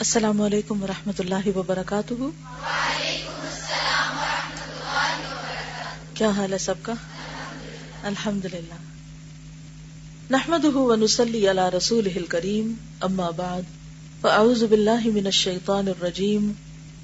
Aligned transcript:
السلام 0.00 0.40
علیکم 0.40 0.82
ورحمۃ 0.82 1.18
اللہ 1.18 1.48
وبرکاتہ۔ 1.56 2.14
کیا 6.14 6.30
حال 6.30 6.52
ہے 6.52 6.58
سب 6.58 6.74
کا؟ 6.82 6.92
الحمد 8.02 8.44
للہ 8.44 8.78
نحمد 10.30 10.64
ونسلی 10.74 11.50
علی 11.50 11.76
رسول 11.76 12.08
کریم 12.28 12.72
اما 13.00 13.30
بعد، 13.30 13.62
فاعوذ 14.20 14.62
باللہ 14.64 15.04
من 15.04 15.26
الشیطان 15.26 15.88
الرجیم، 15.88 16.52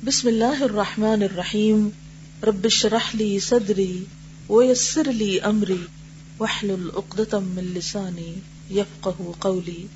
بسم 0.05 0.29
اللہ 0.29 0.63
الرحمن 0.63 1.23
الرحیم، 1.23 1.89
رب 2.43 2.65
اشرح 2.65 3.11
لی 3.15 3.39
صدری 3.39 4.05
ویسر 4.49 5.13
لی 5.13 5.41
امری، 5.41 5.85
واحلل 6.39 6.89
عقدۃ 6.95 7.35
من 7.43 7.65
لسانی 7.65 8.35
یفقهوا 8.71 9.33
قولی۔ 9.39 9.87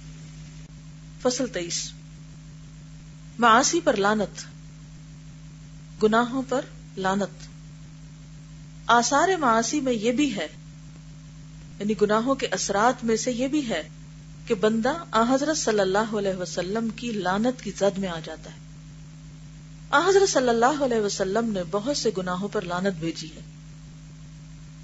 فصل 1.23 1.47
تیئیس۔ 1.47 1.81
معاصی 3.41 3.81
پر 3.85 3.97
لانت، 3.97 4.45
گناہوں 6.03 6.43
پر 6.49 6.65
لانت۔ 6.97 7.49
آثار 8.87 9.29
معاصی 9.39 9.81
میں 9.81 9.93
یہ 9.93 10.13
بھی 10.13 10.37
ہے 10.37 10.47
یعنی 11.79 11.95
گناہوں 12.03 12.35
کے 12.35 12.47
اثرات 12.47 13.05
میں 13.05 13.17
سے 13.17 13.33
یہ 13.33 13.49
بھی 13.49 13.69
ہے 13.69 13.89
کہ 14.47 14.55
بندہ 14.55 14.93
آ 15.11 15.35
حضرت 15.35 15.59
صلی 15.59 15.81
اللہ 15.81 16.17
علیہ 16.19 16.35
وسلم 16.35 16.89
کی 16.97 17.13
لانت 17.13 17.63
کی 17.63 17.71
زد 17.79 17.99
میں 17.99 18.09
آ 18.09 18.21
جاتا 18.25 18.51
ہے۔ 18.51 18.57
آ 19.91 20.09
حضرت 20.09 20.29
صلی 20.29 20.49
اللہ 20.49 20.85
علیہ 20.85 21.01
وسلم 21.01 21.53
نے 21.53 21.63
بہت 21.71 21.97
سے 21.97 22.11
گناہوں 22.19 22.49
پر 22.49 22.63
لانت 22.63 22.95
بھیجی 23.01 23.29
ہے۔ 23.37 23.41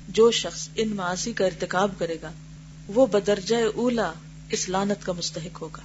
جو 0.09 0.31
شخص 0.31 0.69
ان 0.75 0.97
معاشی 0.97 1.33
کا 1.33 1.47
ارتکاب 1.47 1.91
کرے 1.99 2.17
گا، 2.23 2.33
وہ 2.89 3.07
بدرجہ 3.07 3.57
اولا 3.75 4.13
اس 4.51 4.69
لانت 4.69 5.07
کا 5.07 5.13
مستحق 5.13 5.63
ہوگا، 5.63 5.83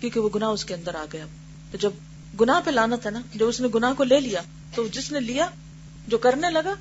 کیونکہ 0.00 0.20
وہ 0.20 0.28
گناہ 0.34 0.48
اس 0.48 0.64
کے 0.64 0.74
اندر 0.74 0.94
آ 0.94 1.04
گیا۔ 1.12 1.26
تو 1.70 1.78
جب 1.78 1.90
گناہ 2.40 2.60
پہ 2.64 2.70
لانت 2.70 3.06
ہے 3.06 3.10
نا، 3.10 3.20
جب 3.34 3.48
اس 3.48 3.60
نے 3.60 3.68
گناہ 3.74 3.92
کو 3.94 4.04
لے 4.04 4.20
لیا، 4.20 4.40
تو 4.74 4.86
جس 4.86 5.12
نے 5.12 5.20
لیا، 5.20 5.48
جو 6.08 6.18
کرنے 6.18 6.50
لگا، 6.50 6.74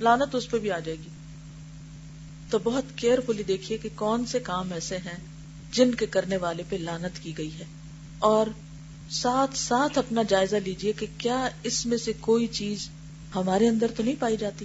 لانت 0.00 0.34
اس 0.34 0.50
پہ 0.50 0.58
بھی 0.58 0.70
آ 0.70 0.78
جائے 0.78 0.98
گی۔ 0.98 1.08
تو 2.50 2.58
بہت 2.58 2.84
کیئرفلی 2.96 3.42
دیکھیے 3.42 3.78
کہ 3.78 3.88
کون 3.94 4.26
سے 4.26 4.40
کام 4.40 4.72
ایسے 4.72 4.96
ہیں 4.96 5.16
جن 5.72 5.94
کے 5.94 6.06
کرنے 6.06 6.36
والے 6.36 6.62
پہ 6.68 6.76
لانت 6.76 7.22
کی 7.22 7.38
گئی 7.38 7.58
ہے۔ 7.58 7.64
اور 8.18 8.46
ساتھ 9.10 9.58
ساتھ 9.58 9.98
اپنا 9.98 10.22
جائزہ 10.22 10.56
لیجیے 10.56 10.92
کہ 10.92 11.06
کیا 11.18 11.48
اس 11.62 11.86
میں 11.86 11.98
سے 11.98 12.12
کوئی 12.20 12.46
چیز 12.46 12.88
ہمارے 13.34 13.68
اندر 13.68 13.86
تو 13.96 14.02
نہیں 14.02 14.14
پائی 14.18 14.36
جاتی۔ 14.36 14.64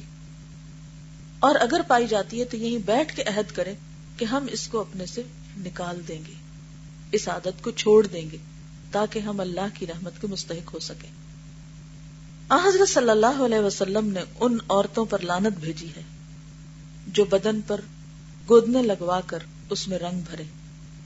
اور 1.39 1.55
اگر 1.55 1.81
پائی 1.87 2.07
جاتی 2.07 2.39
ہے 2.39 2.45
تو 2.45 2.57
یہیں 2.57 2.77
بیٹھ 2.77 3.15
کے 3.15 3.23
عہد 3.23 3.51
کریں 3.51 3.75
کہ 4.17 4.25
ہم 4.25 4.45
اس 4.51 4.67
کو 4.67 4.79
اپنے 4.79 5.05
سے 5.05 5.21
نکال 5.57 6.01
دیں 6.07 6.21
گے، 6.27 6.33
اس 7.11 7.27
عادت 7.27 7.63
کو 7.63 7.71
چھوڑ 7.71 8.07
دیں 8.07 8.31
گے۔ 8.31 8.37
تاکہ 8.91 9.19
ہم 9.19 9.39
اللہ 9.39 9.73
کی 9.73 9.87
رحمت 9.87 10.21
کے 10.21 10.27
مستحق 10.27 10.73
ہو 10.73 10.79
سکیں۔ 10.79 11.09
حضرت 12.51 12.89
صلی 12.89 13.09
اللہ 13.09 13.41
علیہ 13.45 13.59
وسلم 13.59 14.07
نے 14.07 14.21
ان 14.39 14.57
عورتوں 14.69 15.05
پر 15.05 15.19
لانت 15.19 15.59
بھیجی 15.59 15.89
ہے، 15.97 16.01
جو 17.07 17.25
بدن 17.25 17.61
پر 17.61 17.81
گودنے 18.49 18.81
لگوا 18.83 19.21
کر 19.21 19.39
اس 19.69 19.87
میں 19.87 19.99
رنگ 19.99 20.21
بھرے 20.29 20.43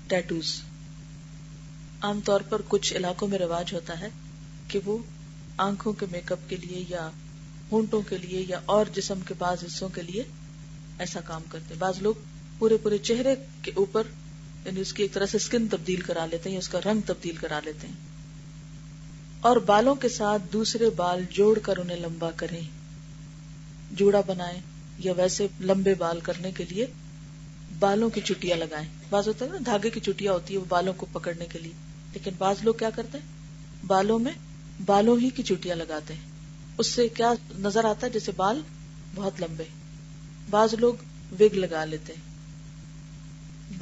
ٹیٹوز 0.08 0.54
عام 2.02 2.20
طور 2.26 2.42
پر 2.42 2.62
کچھ 2.68 2.94
علاقوں 2.94 3.28
میں 3.28 3.40
رواج 3.40 3.74
ہوتا 3.74 4.00
ہے 4.00 4.10
کہ 4.68 4.80
وہ 4.86 4.98
آنکھوں 5.58 5.94
کے 5.94 6.06
میک 6.12 6.32
اپ 6.32 6.50
کے 6.50 6.56
لیے 6.56 6.84
یا 6.90 7.10
ہونٹوں 7.72 8.02
کے 8.02 8.18
لیے 8.18 8.46
یا 8.48 8.60
اور 8.66 8.86
جسم 8.94 9.20
کے 9.20 9.34
بعض 9.38 9.64
حصوں 9.64 9.90
کے 9.90 10.02
لیے 10.02 10.24
ایسا 11.00 11.20
کام 11.22 11.42
کرتے۔ 11.50 11.74
بعض 11.80 12.02
لوگ 12.02 12.14
پورے 12.60 12.78
پورے 12.78 12.98
چہرے 12.98 13.36
کے 13.62 13.72
اوپر 13.76 14.08
یعنی 14.66 14.82
اس 14.82 14.94
کی 14.94 15.04
ایک 15.04 15.14
طرح 15.14 15.26
سے 15.26 15.38
اسکن 15.38 15.68
تبدیل 15.68 16.02
کرا 16.02 16.26
لیتے 16.26 16.50
ہیں 16.50 16.58
اس 16.58 16.70
کا 16.70 16.80
رنگ 16.86 17.02
تبدیل 17.06 17.36
کرا 17.36 17.60
لیتے 17.66 17.88
ہیں۔ 17.88 17.96
اور 19.42 19.58
بالوں 19.58 19.96
کے 19.96 20.10
ساتھ 20.10 20.42
دوسرے 20.54 20.90
بال 20.90 21.24
جوڑ 21.30 21.60
کر 21.60 21.78
انہیں 21.78 21.98
لمبا 21.98 22.32
کریں۔ 22.36 22.62
جوڑا 23.92 24.22
بنائیں 24.28 24.60
یا 24.98 25.14
ویسے 25.18 25.48
لمبے 25.62 25.94
بال 25.94 26.20
کرنے 26.20 26.52
کے 26.52 26.66
لیے 26.70 26.86
بالوں 27.80 28.10
کی 28.10 28.22
چٹیاں 28.22 28.58
لگائیں۔ 28.58 28.88
بعض 29.10 29.28
ہوتا 29.28 29.46
ہے 29.46 29.50
نا 29.50 29.58
دھاگے 29.66 29.90
کی 29.90 30.00
چٹیاں 30.00 30.34
ہوتی 30.34 30.54
ہے 30.54 30.60
وہ 30.60 30.66
بالوں 30.70 30.94
کو 30.98 31.06
پکڑنے 31.12 31.46
کے 31.46 31.60
لیے۔ 31.60 31.72
لیکن 32.14 32.32
بعض 32.38 32.56
لوگ 32.62 32.74
کیا 32.74 32.90
کرتے 32.90 33.18
ہیں؟ 33.18 33.26
بالوں 33.88 34.20
میں 34.20 34.32
بالوں 34.86 35.20
ہی 35.20 35.30
کی 35.30 35.44
چٹیاں 35.44 35.76
لگاتے 35.76 36.14
ہیں۔ 36.14 36.22
اس 36.78 36.88
سے 36.88 37.08
کیا 37.08 37.34
نظر 37.60 37.86
آتا 37.86 38.08
ہے؟ 38.08 38.12
جیسے 38.12 38.32
بال 38.36 38.62
بہت 39.16 39.42
لمبے۔ 39.42 39.64
بعض 40.50 40.74
لوگ 40.74 40.94
وگ 41.40 41.56
لگا 41.56 41.86
لیتے 41.86 42.14
ہیں۔ 42.14 42.33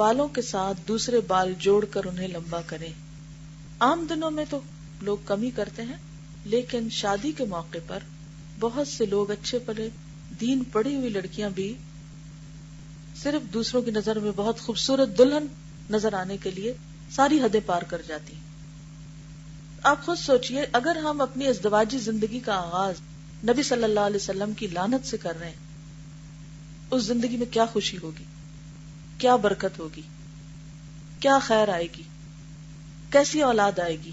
بالوں 0.02 0.28
کے 0.28 0.42
ساتھ 0.42 0.88
دوسرے 0.88 1.20
بال 1.28 1.54
جوڑ 1.60 1.84
کر 1.86 2.06
انہیں 2.06 2.28
لمبا 2.28 2.62
کریں۔ 2.66 2.92
عام 3.80 4.06
دنوں 4.10 4.32
میں 4.32 4.46
تو 4.50 4.60
لوگ 5.02 5.18
کمی 5.26 5.52
کرتے 5.52 5.84
ہیں، 5.84 5.98
لیکن 6.46 6.90
شادی 6.92 7.32
کے 7.32 7.46
موقع 7.46 7.78
پر 7.88 8.00
بہت 8.60 8.88
سے 8.88 9.06
لوگ 9.06 9.32
اچھے 9.32 9.60
پڑے 9.60 9.90
دین 10.42 10.64
پڑی 10.72 10.96
ہوئی 10.96 11.10
لڑکیاں 11.10 11.50
بھی 11.50 11.74
صرف 13.24 13.54
دوسروں 13.54 13.82
کی 13.82 13.92
نظر 13.92 14.20
میں 14.20 14.32
بہت 14.36 14.60
خوبصورت 14.60 15.18
دلہن 15.18 15.46
نظر 15.90 16.14
آنے 16.14 16.38
کے 16.38 16.52
لیے 16.52 16.74
ساری 17.12 17.40
حدیں 17.42 17.60
پار 17.66 17.82
کر 17.82 18.02
جاتی۔ 18.08 18.36
آپ 19.84 20.06
خود 20.06 20.18
سوچئے، 20.18 20.66
اگر 20.72 20.96
ہم 20.96 21.22
اپنی 21.22 21.48
ازدواجی 21.48 21.98
زندگی 22.00 22.40
کا 22.40 22.56
آغاز 22.56 23.02
نبی 23.44 23.64
صلی 23.64 23.84
اللہ 23.84 24.00
علیہ 24.00 24.16
وسلم 24.16 24.54
کی 24.54 24.68
لانت 24.68 25.08
سے 25.08 25.18
کر 25.18 25.40
رہے 25.40 25.50
ہیں، 25.50 26.90
اس 26.92 27.04
زندگی 27.04 27.38
میں 27.38 27.54
کیا 27.54 27.66
خوشی 27.66 27.98
ہوگی؟ 27.98 28.24
کیا 29.22 29.36
برکت 29.36 29.80
ہوگی؟ 29.80 30.02
کیا 31.20 31.40
خیر 31.40 31.70
آئے 31.70 31.88
گی؟ 31.98 32.04
کیسی 33.10 33.42
اولاد 33.42 33.80
آئے 33.80 33.96
گی؟ 33.96 34.12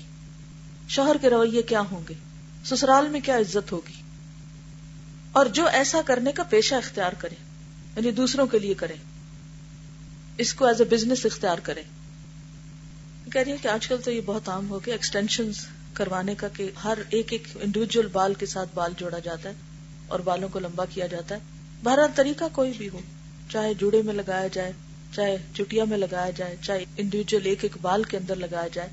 شوہر 0.88 1.16
کے 1.20 1.30
رویے 1.30 1.62
کیا 1.62 1.80
ہوں 1.80 2.00
گے؟ 2.08 2.14
سسرال 2.64 3.08
میں 3.08 3.20
کیا 3.20 3.38
عزت 3.38 3.72
ہوگی؟ 3.72 4.02
اور 5.32 5.46
جو 5.46 5.66
ایسا 5.66 6.00
کرنے 6.04 6.32
کا 6.32 6.42
پیشہ 6.42 6.74
اختیار 6.74 7.12
کرے 7.19 7.34
یعنی 7.96 8.10
دوسروں 8.10 8.46
کے 8.46 8.58
لیے 8.58 8.74
کرے، 8.74 8.94
اس 10.38 10.54
کو 10.54 10.66
ایز 10.66 10.80
اے 10.80 10.86
بزنس 10.86 11.26
اختیار 11.26 11.58
کرے۔ 11.58 11.82
کہہ 13.32 13.40
رہی 13.40 13.52
ہے 13.52 13.56
کہ 13.62 13.69
آج 13.69 13.86
کل 13.86 13.96
تو 14.04 14.10
یہ 14.10 14.20
بہت 14.26 14.48
عام 14.48 14.70
ہو 14.70 14.78
گیا 14.86 14.94
ایکسٹینشن 14.94 15.50
کروانے 15.92 16.34
کا 16.34 16.48
کہ 16.48 16.70
ہر 16.84 16.98
ایک 17.10 17.32
ایک 17.32 17.48
انڈیویجل 17.60 18.06
بال 18.06 18.34
کے 18.34 18.46
ساتھ 18.46 18.69
بال 18.75 18.92
جوڑا 18.96 19.19
جاتا 19.19 19.48
ہے 19.48 19.54
اور 20.08 20.20
بالوں 20.20 20.48
کو 20.48 20.58
لمبا 20.58 20.84
کیا 20.84 21.06
جاتا 21.06 21.34
ہے۔ 21.34 21.40
بہرحال 21.82 22.10
طریقہ 22.14 22.44
کوئی 22.52 22.72
بھی 22.78 22.88
ہو، 22.88 23.00
چاہے 23.50 23.75
جوڑے 23.75 24.02
میں 24.02 24.14
لگایا 24.14 24.46
جائے 24.46 24.72
چاہے 25.12 25.36
چٹیا 25.54 25.84
میں 25.84 25.98
لگایا 25.98 26.30
جائے، 26.30 26.56
چاہے 26.62 26.84
انڈیویجل 26.96 27.38
ایک 27.44 27.58
ایک 27.62 27.76
بال 27.82 28.02
کے 28.02 28.16
اندر 28.16 28.34
لگایا 28.34 28.69
جائے، 28.69 28.88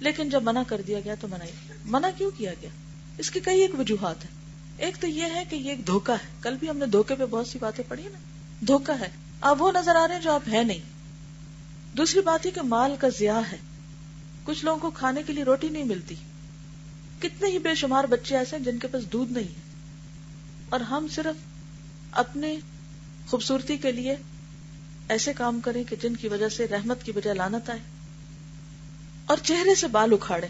لیکن 0.00 0.30
جب 0.30 0.42
منع 0.42 0.62
کر 0.66 0.80
دیا 0.86 1.00
گیا 1.00 1.14
تو 1.20 1.28
منع 1.28 1.44
منع 1.84 2.08
کیوں 2.18 2.30
کیا 2.38 2.52
گیا؟ 2.62 2.70
اس 3.18 3.30
کی 3.30 3.40
کئی 3.40 3.60
ایک 3.60 3.80
وجوہات 3.80 4.24
ہیں۔ 4.24 4.40
ایک 4.76 4.96
تو 5.00 5.06
یہ 5.06 5.22
ہے 5.22 5.44
کہ 5.48 5.56
یہ 5.56 5.70
ایک 5.70 5.86
دھوکا 5.86 6.12
ہے۔ 6.12 6.28
کل 6.40 6.56
بھی 6.60 6.70
ہم 6.70 6.76
نے 6.76 6.86
دھوکے 6.86 7.14
پہ 7.14 7.26
بہت 7.30 7.46
سی 7.46 7.58
باتیں 7.58 7.84
پڑھی 7.88 8.02
نا۔ 8.02 8.18
دھوکا 8.66 9.00
ہے۔ 9.00 9.08
آپ 9.40 9.62
وہ 9.62 9.72
نظر 9.72 9.96
آ 9.96 10.08
رہے 10.08 10.14
ہیں 10.14 10.22
جو 10.22 10.32
آپ 10.32 10.48
ہے 10.52 10.64
نہیں۔ 10.64 10.78
دوسری 11.96 12.20
بات 12.20 12.46
یہ 12.46 12.50
کہ 12.50 12.62
مال 12.62 12.96
کا 12.98 13.08
ضیاع 13.18 13.40
ہے۔ 13.52 13.56
کچھ 14.44 14.64
لوگوں 14.64 14.80
کو 14.80 14.90
کھانے 14.90 15.22
کے 15.26 15.32
لیے 15.32 15.44
روٹی 15.44 15.68
نہیں 15.68 15.84
ملتی۔ 15.84 16.14
کتنے 17.18 17.48
ہی 17.48 17.58
بے 17.58 17.74
شمار 17.74 18.04
بچے 18.04 18.36
ایسے 18.36 18.56
ہیں 18.56 18.64
جن 18.64 18.78
کے 18.78 18.88
پاس 18.88 19.12
دودھ 19.12 19.32
نہیں 19.32 19.48
ہے۔ 19.48 19.60
اور 20.68 20.80
ہم 20.80 21.06
صرف 21.10 21.36
اپنے 22.12 22.56
خوبصورتی 23.26 23.76
کے 23.76 23.92
لیے 23.92 24.16
ایسے 25.10 25.32
کام 25.32 25.60
کریں 25.60 25.84
کہ 25.84 25.96
جن 25.96 26.16
کی 26.16 26.28
وجہ 26.28 26.48
سے 26.48 26.66
رحمت 26.68 27.02
کی 27.02 27.12
بجائے 27.12 27.36
لانت 27.36 27.70
آئے 27.70 27.78
اور 29.26 29.36
چہرے 29.42 29.74
سے 29.74 29.86
بال 29.86 30.12
اکھاڑے۔ 30.12 30.46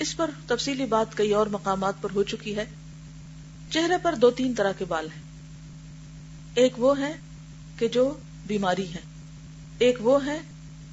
اس 0.00 0.16
پر 0.16 0.30
تفصیلی 0.46 0.86
بات 0.86 1.16
کئی 1.16 1.32
اور 1.32 1.46
مقامات 1.46 1.94
پر 2.00 2.08
ہو 2.14 2.22
چکی 2.22 2.56
ہے۔ 2.56 2.64
چہرے 3.70 3.94
پر 4.02 4.14
دو 4.14 4.30
تین 4.30 4.54
طرح 4.54 4.72
کے 4.72 4.84
بال 4.84 5.08
ہیں۔ 5.16 5.22
ایک 6.54 6.72
وہ 6.78 6.98
ہے 6.98 7.16
کہ 7.78 7.88
جو 7.88 8.14
بیماری 8.46 8.94
ہے 8.94 9.00
ایک 9.78 9.96
وہ 10.00 10.26
ہے 10.26 10.40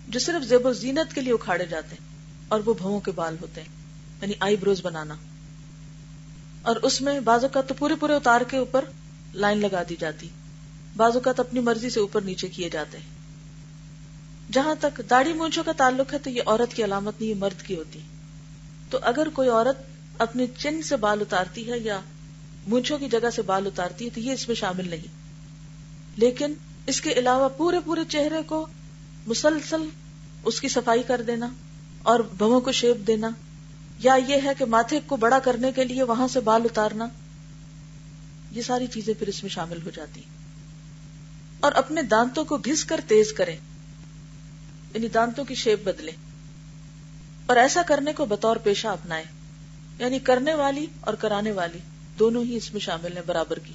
جو 0.08 0.20
صرف 0.20 0.46
زیب 0.46 0.66
و 0.66 0.74
زینت 0.74 1.16
کے 1.16 1.22
لیے 1.22 1.34
اکھاڑے 1.34 1.66
جاتے 1.66 1.96
ہیں 1.96 2.08
اور 2.48 2.60
وہ 2.66 2.74
بھووں 2.74 3.00
کے 3.00 3.12
بال 3.12 3.36
ہوتے 3.42 3.62
ہیں 3.62 3.68
یعنی 4.22 4.34
آئی 4.40 4.56
بروز 4.56 4.82
بنانا۔ 4.82 5.16
اور 6.62 6.76
اس 6.76 7.02
میں 7.02 7.20
بازو 7.20 7.48
کا 7.48 7.62
تو 7.62 7.74
پورے 7.74 7.96
پورے 7.96 8.14
اتار 8.14 8.42
کے 8.42 8.58
اوپر 8.58 8.86
لائن 9.34 9.58
لگا 9.58 9.84
دی 9.90 9.96
جاتی۔ 10.00 10.30
بعض 10.98 11.12
اوقات 11.14 11.40
اپنی 11.40 11.60
مرضی 11.60 11.90
سے 11.90 12.00
اوپر 12.00 12.22
نیچے 12.22 12.48
کیے 12.48 12.70
جاتے 12.70 12.98
ہیں۔ 12.98 13.20
جہاں 14.52 14.76
تک 14.80 15.02
داڑھی 15.10 15.34
مونچھوں 15.34 15.64
کا 15.64 15.72
تعلق 15.72 16.14
ہے 16.14 16.18
تو 16.18 16.30
یہ 16.30 16.42
عورت 16.46 16.74
کی 16.74 16.84
علامت 16.84 17.22
نہیں، 17.22 17.30
یہ 17.30 17.36
مرد 17.36 17.62
کی 17.62 17.76
ہوتی۔ 17.76 18.00
تو 18.90 18.98
اگر 19.02 19.28
کوئی 19.34 19.50
عورت 19.50 19.78
اپنے 20.22 20.46
چن 20.58 20.82
سے 20.82 20.96
بال 20.96 21.22
اتارتی 21.22 21.72
ہے 21.72 21.80
یا 21.80 22.00
مونچھوں 22.68 22.98
کی 22.98 23.10
جگہ 23.10 23.30
سے 23.30 23.42
بال 23.42 23.68
اتارتی 23.68 24.06
ہے 24.06 24.10
تو 24.10 24.20
یہ 24.20 24.32
اس 24.32 24.48
میں 24.48 24.56
شامل 24.56 24.90
نہیں۔ 24.90 25.08
لیکن 26.16 26.54
اس 26.88 27.02
کے 27.02 27.12
علاوہ 27.12 27.50
پورے 27.50 27.80
پورے 27.86 28.02
چہرے 28.08 28.44
کو 28.46 28.68
مسلسل 29.28 29.82
اس 30.46 30.62
کی 30.62 30.68
صفائی 30.68 31.04
کر 31.04 31.22
دینا 31.22 31.50
اور 32.04 32.20
بھووں 32.20 32.62
کو 32.62 32.72
شیپ 32.72 33.08
دینا، 33.08 33.30
یا 34.00 34.16
یہ 34.28 34.36
ہے 34.44 34.52
کہ 34.58 34.66
ماتھے 34.66 35.00
کو 35.06 35.16
بڑا 35.16 35.40
کرنے 35.40 35.72
کے 35.72 35.84
لیے 35.84 36.04
وہاں 36.04 36.28
سے 36.28 36.40
بال 36.40 36.62
اتارنا، 36.66 37.08
یہ 38.52 38.62
ساری 38.62 38.88
چیزیں 38.88 39.14
پھر 39.20 39.28
اس 39.28 39.44
میں 39.44 39.50
شامل 39.50 39.78
ہو 39.86 39.90
جاتی۔ 39.90 40.22
ہیں 40.22 40.39
اور 41.60 41.72
اپنے 41.72 42.02
دانتوں 42.02 42.46
کو 42.46 42.58
گھس 42.58 42.86
کر 42.86 43.00
تیز 43.08 43.34
کریں۔ 43.34 43.58
یعنی 44.94 45.08
دانتوں 45.08 45.46
کی 45.46 45.56
شیپ 45.56 45.84
بدلے 45.84 46.12
اور 47.46 47.58
ایسا 47.58 47.82
کرنے 47.82 48.14
کو 48.14 48.26
بطور 48.26 48.56
پیشہ 48.56 48.88
اپنائے 48.88 49.24
یعنی 50.00 50.20
کرنے 50.20 50.54
والی 50.54 50.86
اور 51.02 51.14
کرانے 51.14 51.52
والی 51.52 51.80
دونوں 52.20 52.44
ہی 52.44 52.56
اس 52.56 52.74
میں 52.74 52.82
شامل 52.82 53.18
ہیں، 53.18 53.24
برابر 53.26 53.60
کی۔ 53.60 53.74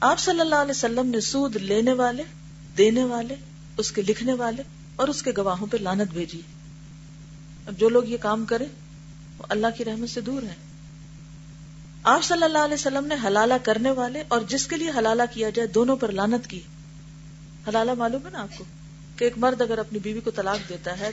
آپ 0.00 0.18
صلی 0.18 0.40
اللہ 0.40 0.54
علیہ 0.54 0.70
وسلم 0.70 1.06
نے 1.06 1.20
سود 1.20 1.56
لینے 1.56 1.92
والے، 1.92 2.22
دینے 2.78 3.04
والے، 3.04 3.34
اس 3.76 3.92
کے 3.92 4.02
لکھنے 4.02 4.32
والے 4.32 4.62
اور 4.96 5.08
اس 5.08 5.22
کے 5.22 5.30
گواہوں 5.36 5.66
پہ 5.70 5.76
لانت 5.76 6.12
بھیجی۔ 6.12 6.40
اب 7.66 7.78
جو 7.78 7.88
لوگ 7.88 8.04
یہ 8.04 8.16
کام 8.20 8.44
کرے 8.44 8.64
وہ 9.38 9.44
اللہ 9.48 9.66
کی 9.76 9.84
رحمت 9.84 10.10
سے 10.10 10.20
دور 10.20 10.42
ہیں۔ 10.42 10.69
آپ 12.02 12.24
صلی 12.24 12.44
اللہ 12.44 12.58
علیہ 12.58 12.74
وسلم 12.74 13.06
نے 13.06 13.14
حلالہ 13.24 13.54
کرنے 13.62 13.90
والے 13.90 14.22
اور 14.28 14.40
جس 14.40 14.66
کے 14.66 14.76
لیے 14.76 14.90
حلالہ 14.98 15.22
کیا 15.30 15.50
جائے 15.50 15.68
دونوں 15.68 15.96
پر 15.96 16.12
لانت 16.12 16.46
کی۔ 16.46 16.60
حلالہ 17.68 17.94
معلوم 17.94 18.26
ہے 18.26 18.30
نا 18.30 18.42
آپ 18.42 18.58
کو 18.58 18.64
کہ 19.16 19.24
ایک 19.24 19.32
مرد 19.36 19.60
اگر 19.60 19.78
اپنی 19.78 19.98
بیوی 19.98 20.20
کو 20.20 20.30
طلاق 20.30 20.68
دیتا 20.68 20.98
ہے 20.98 21.10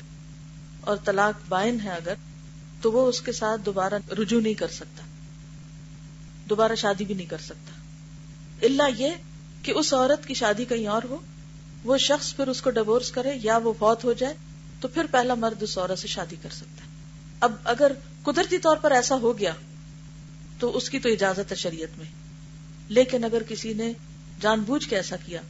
اور 0.82 0.98
طلاق 1.06 1.42
بائن 1.50 1.80
ہے 1.80 1.90
اگر، 1.90 2.14
تو 2.82 2.92
وہ 2.92 3.08
اس 3.08 3.22
کے 3.22 3.32
ساتھ 3.32 3.62
دوبارہ 3.62 3.94
رجوع 4.20 4.42
نہیں 4.42 4.54
کر 4.54 4.68
سکتا۔ 4.68 5.04
دوبارہ 6.50 6.76
شادی 6.76 7.06
بھی 7.06 7.16
نہیں 7.16 7.28
کر 7.28 7.38
سکتا۔ 7.38 7.72
اللہ 8.62 8.84
یہ 8.98 9.10
کہ 9.64 9.72
اس 9.72 9.94
عورت 9.94 10.26
کی 10.26 10.34
شادی 10.34 10.66
کہیں 10.66 10.88
اور 10.88 11.02
ہو، 11.04 11.18
وہ 11.84 11.98
شخص 11.98 12.36
پھر 12.36 12.48
اس 12.48 12.62
کو 12.62 12.70
ڈیوس 12.70 13.12
کرے 13.12 13.38
یا 13.44 13.58
وہ 13.58 13.74
فوت 13.80 14.04
ہو 14.04 14.14
جائے، 14.14 14.34
تو 14.82 14.88
پھر 14.88 15.06
پہلا 15.12 15.34
مرد 15.34 15.64
اس 15.64 15.78
عورت 15.78 16.00
سے 16.00 16.08
شادی 16.08 16.36
کر 16.42 16.50
سکتا 16.50 16.84
ہے۔ 16.84 16.90
اب 17.40 17.54
اگر 17.64 17.92
قدرتی 18.24 18.58
طور 18.58 18.78
پر 18.78 18.92
ایسا 18.92 19.16
ہو 19.16 19.38
گیا 19.38 19.54
تو 20.60 20.78
اس 20.78 20.90
کی 20.90 21.00
تو 21.00 21.10
اجازت 21.10 21.52
ہے 21.52 21.56
شریعت 21.56 21.98
میں۔ 21.98 22.06
لیکن 22.88 23.24
اگر 23.24 23.44
کسی 23.44 23.74
نے 23.74 23.94
جان 24.42 24.60
بوجھ 24.60 24.90
کے 24.90 24.96
ایسا 24.96 25.16
کیا 25.26 25.42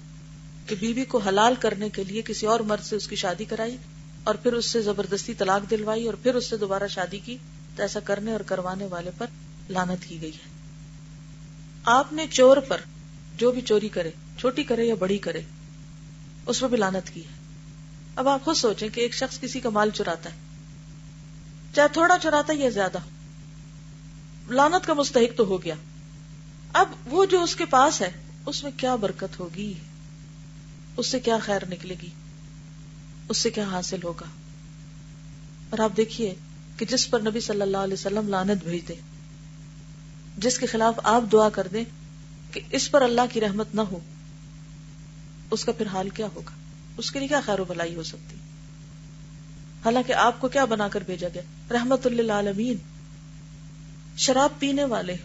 کہ 0.68 0.76
بیوی 0.80 1.06
کو 1.06 1.18
حلال 1.18 1.56
کرنے 1.60 1.90
کے 1.90 2.04
لیے 2.04 2.22
کسی 2.22 2.46
اور 2.46 2.60
مرد 2.60 2.84
سے 2.84 2.96
اس 2.96 3.08
کی 3.08 3.16
شادی 3.16 3.46
کرائی 3.46 3.78
اور 4.24 4.36
پھر 4.36 4.54
اس 4.54 4.66
سے 4.66 4.82
زبردستی 4.82 5.34
طلاق 5.34 5.70
دلوائی 5.70 6.06
اور 6.06 6.14
پھر 6.14 6.36
اس 6.36 6.50
سے 6.50 6.58
دوبارہ 6.58 6.88
شادی 6.88 7.20
کی، 7.20 7.38
تو 7.76 7.82
ایسا 7.82 8.00
کرنے 8.00 8.32
اور 8.32 8.40
کروانے 8.40 8.86
والے 8.86 9.12
پر 9.18 9.26
لانت 9.70 10.10
کی 10.10 10.22
گئی 10.22 10.32
ہے۔ 10.32 10.50
آپ 11.84 12.14
نے 12.14 12.26
چور 12.32 12.58
پر 12.58 12.82
جو 13.38 13.52
بھی 13.52 13.62
چوری 13.62 13.90
کرے، 13.90 14.12
چھوٹی 14.40 14.64
کرے 14.64 14.84
یا 14.84 14.96
بڑی 14.96 15.18
کرے، 15.18 15.42
اس 16.46 16.60
پر 16.60 16.68
بھی 16.68 16.78
لانت 16.78 17.14
کی 17.14 17.22
ہے۔ 17.22 17.34
اب 18.16 18.28
آپ 18.28 18.46
خود 18.46 18.56
سوچیں 18.56 18.90
کہ 18.90 19.02
ایک 19.02 19.14
شخص 19.14 19.40
کسی 19.40 19.60
کا 19.60 19.70
مال 19.70 19.90
چراتا 19.90 20.30
ہے، 20.30 20.36
چاہے 21.76 21.88
تھوڑا 21.88 22.18
چراتا 22.22 22.54
ہے 22.54 22.58
یا 22.58 22.70
زیادہ۔ 22.70 22.98
ہو 22.98 23.17
لانت 24.50 24.88
کا 24.88 24.94
مستحق 24.94 25.38
تو 25.38 25.46
ہو 25.46 25.64
گیا۔ 25.64 25.76
اب 26.74 26.88
وہ 27.06 27.26
جو 27.26 27.44
اس 27.44 27.56
کے 27.56 27.66
پاس 27.66 28.02
ہے، 28.02 28.12
اس 28.46 28.64
میں 28.64 28.72
کیا 28.78 28.96
برکت 28.96 29.40
ہوگی؟ 29.40 29.74
اس 30.98 31.08
سے 31.08 31.20
کیا 31.20 31.38
خیر 31.38 31.66
نکلے 31.70 31.96
گی؟ 32.02 32.10
اس 33.30 33.38
سے 33.38 33.50
کیا 33.50 33.64
حاصل 33.64 34.00
ہوگا؟ 34.04 34.26
اور 35.70 35.80
آپ 35.80 35.98
دیکھیے 35.98 36.36
کہ 36.78 36.86
جس 36.86 37.10
پر 37.10 37.20
نبی 37.20 37.40
صلی 37.40 37.62
اللہ 37.62 37.78
علیہ 37.78 37.94
وسلم 37.94 38.28
لانت 38.28 38.64
بھیج 38.64 38.88
دے 38.88 38.94
جس 40.38 40.60
کے 40.60 40.66
خلاف 40.66 41.00
آپ 41.04 41.24
دعا 41.32 41.50
کر 41.50 41.68
دیں 41.74 41.84
کہ 42.52 42.62
اس 42.72 42.92
پر 42.92 43.02
اللہ 43.02 43.22
کی 43.32 43.42
رحمت 43.42 43.76
نہ 43.76 43.82
ہو، 43.82 44.00
اس 45.52 45.66
کا 45.66 45.72
پھر 45.72 45.88
حال 45.88 46.10
کیا 46.10 46.28
ہوگا؟ 46.36 46.52
اس 46.98 47.12
کے 47.12 47.20
لیے 47.20 47.28
کیا 47.28 47.40
خیر 47.46 47.60
و 47.60 47.64
بھلائی 47.64 47.96
ہو 47.96 48.04
سکتی؟ 48.04 48.36
حالانکہ 49.86 50.14
آپ 50.14 50.42
کو 50.42 50.48
کیا 50.48 50.66
بنا 50.66 50.88
کر 50.88 51.04
بھیجا 51.06 51.28
گیا؟ 51.34 51.42
رحمت 51.72 52.06
اللہ 52.06 52.32
عالمین 52.32 52.78
شراب 54.18 54.60
پینے 54.60 54.84
والے، 54.84 55.16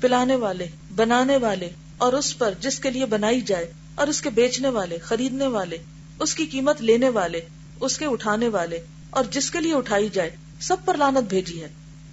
پلانے 0.00 0.36
والے، 0.36 0.66
بنانے 0.96 1.36
والے، 1.36 1.68
اور 1.98 2.12
اس 2.12 2.38
پر 2.38 2.54
جس 2.60 2.80
کے 2.80 2.90
لیے 2.90 3.06
بنائی 3.06 3.40
جائے، 3.40 3.72
اور 3.94 4.06
اس 4.06 4.20
کے 4.20 4.30
بیچنے 4.30 4.68
والے، 4.68 4.98
خریدنے 4.98 5.46
والے، 5.46 5.78
اس 6.20 6.34
کی 6.34 6.46
قیمت 6.46 6.80
لینے 6.80 7.08
والے، 7.08 7.40
اس 7.80 7.98
کے 7.98 8.06
اٹھانے 8.06 8.48
والے، 8.48 8.80
اور 9.10 9.24
جس 9.30 9.50
کے 9.50 9.60
لیے 9.60 9.74
اٹھائی 9.74 10.08
جائے، 10.08 10.30
سب 10.60 10.76
پر 10.84 10.96
لانت 10.96 11.28
بھیجی 11.28 11.62
ہے۔ 11.62 11.68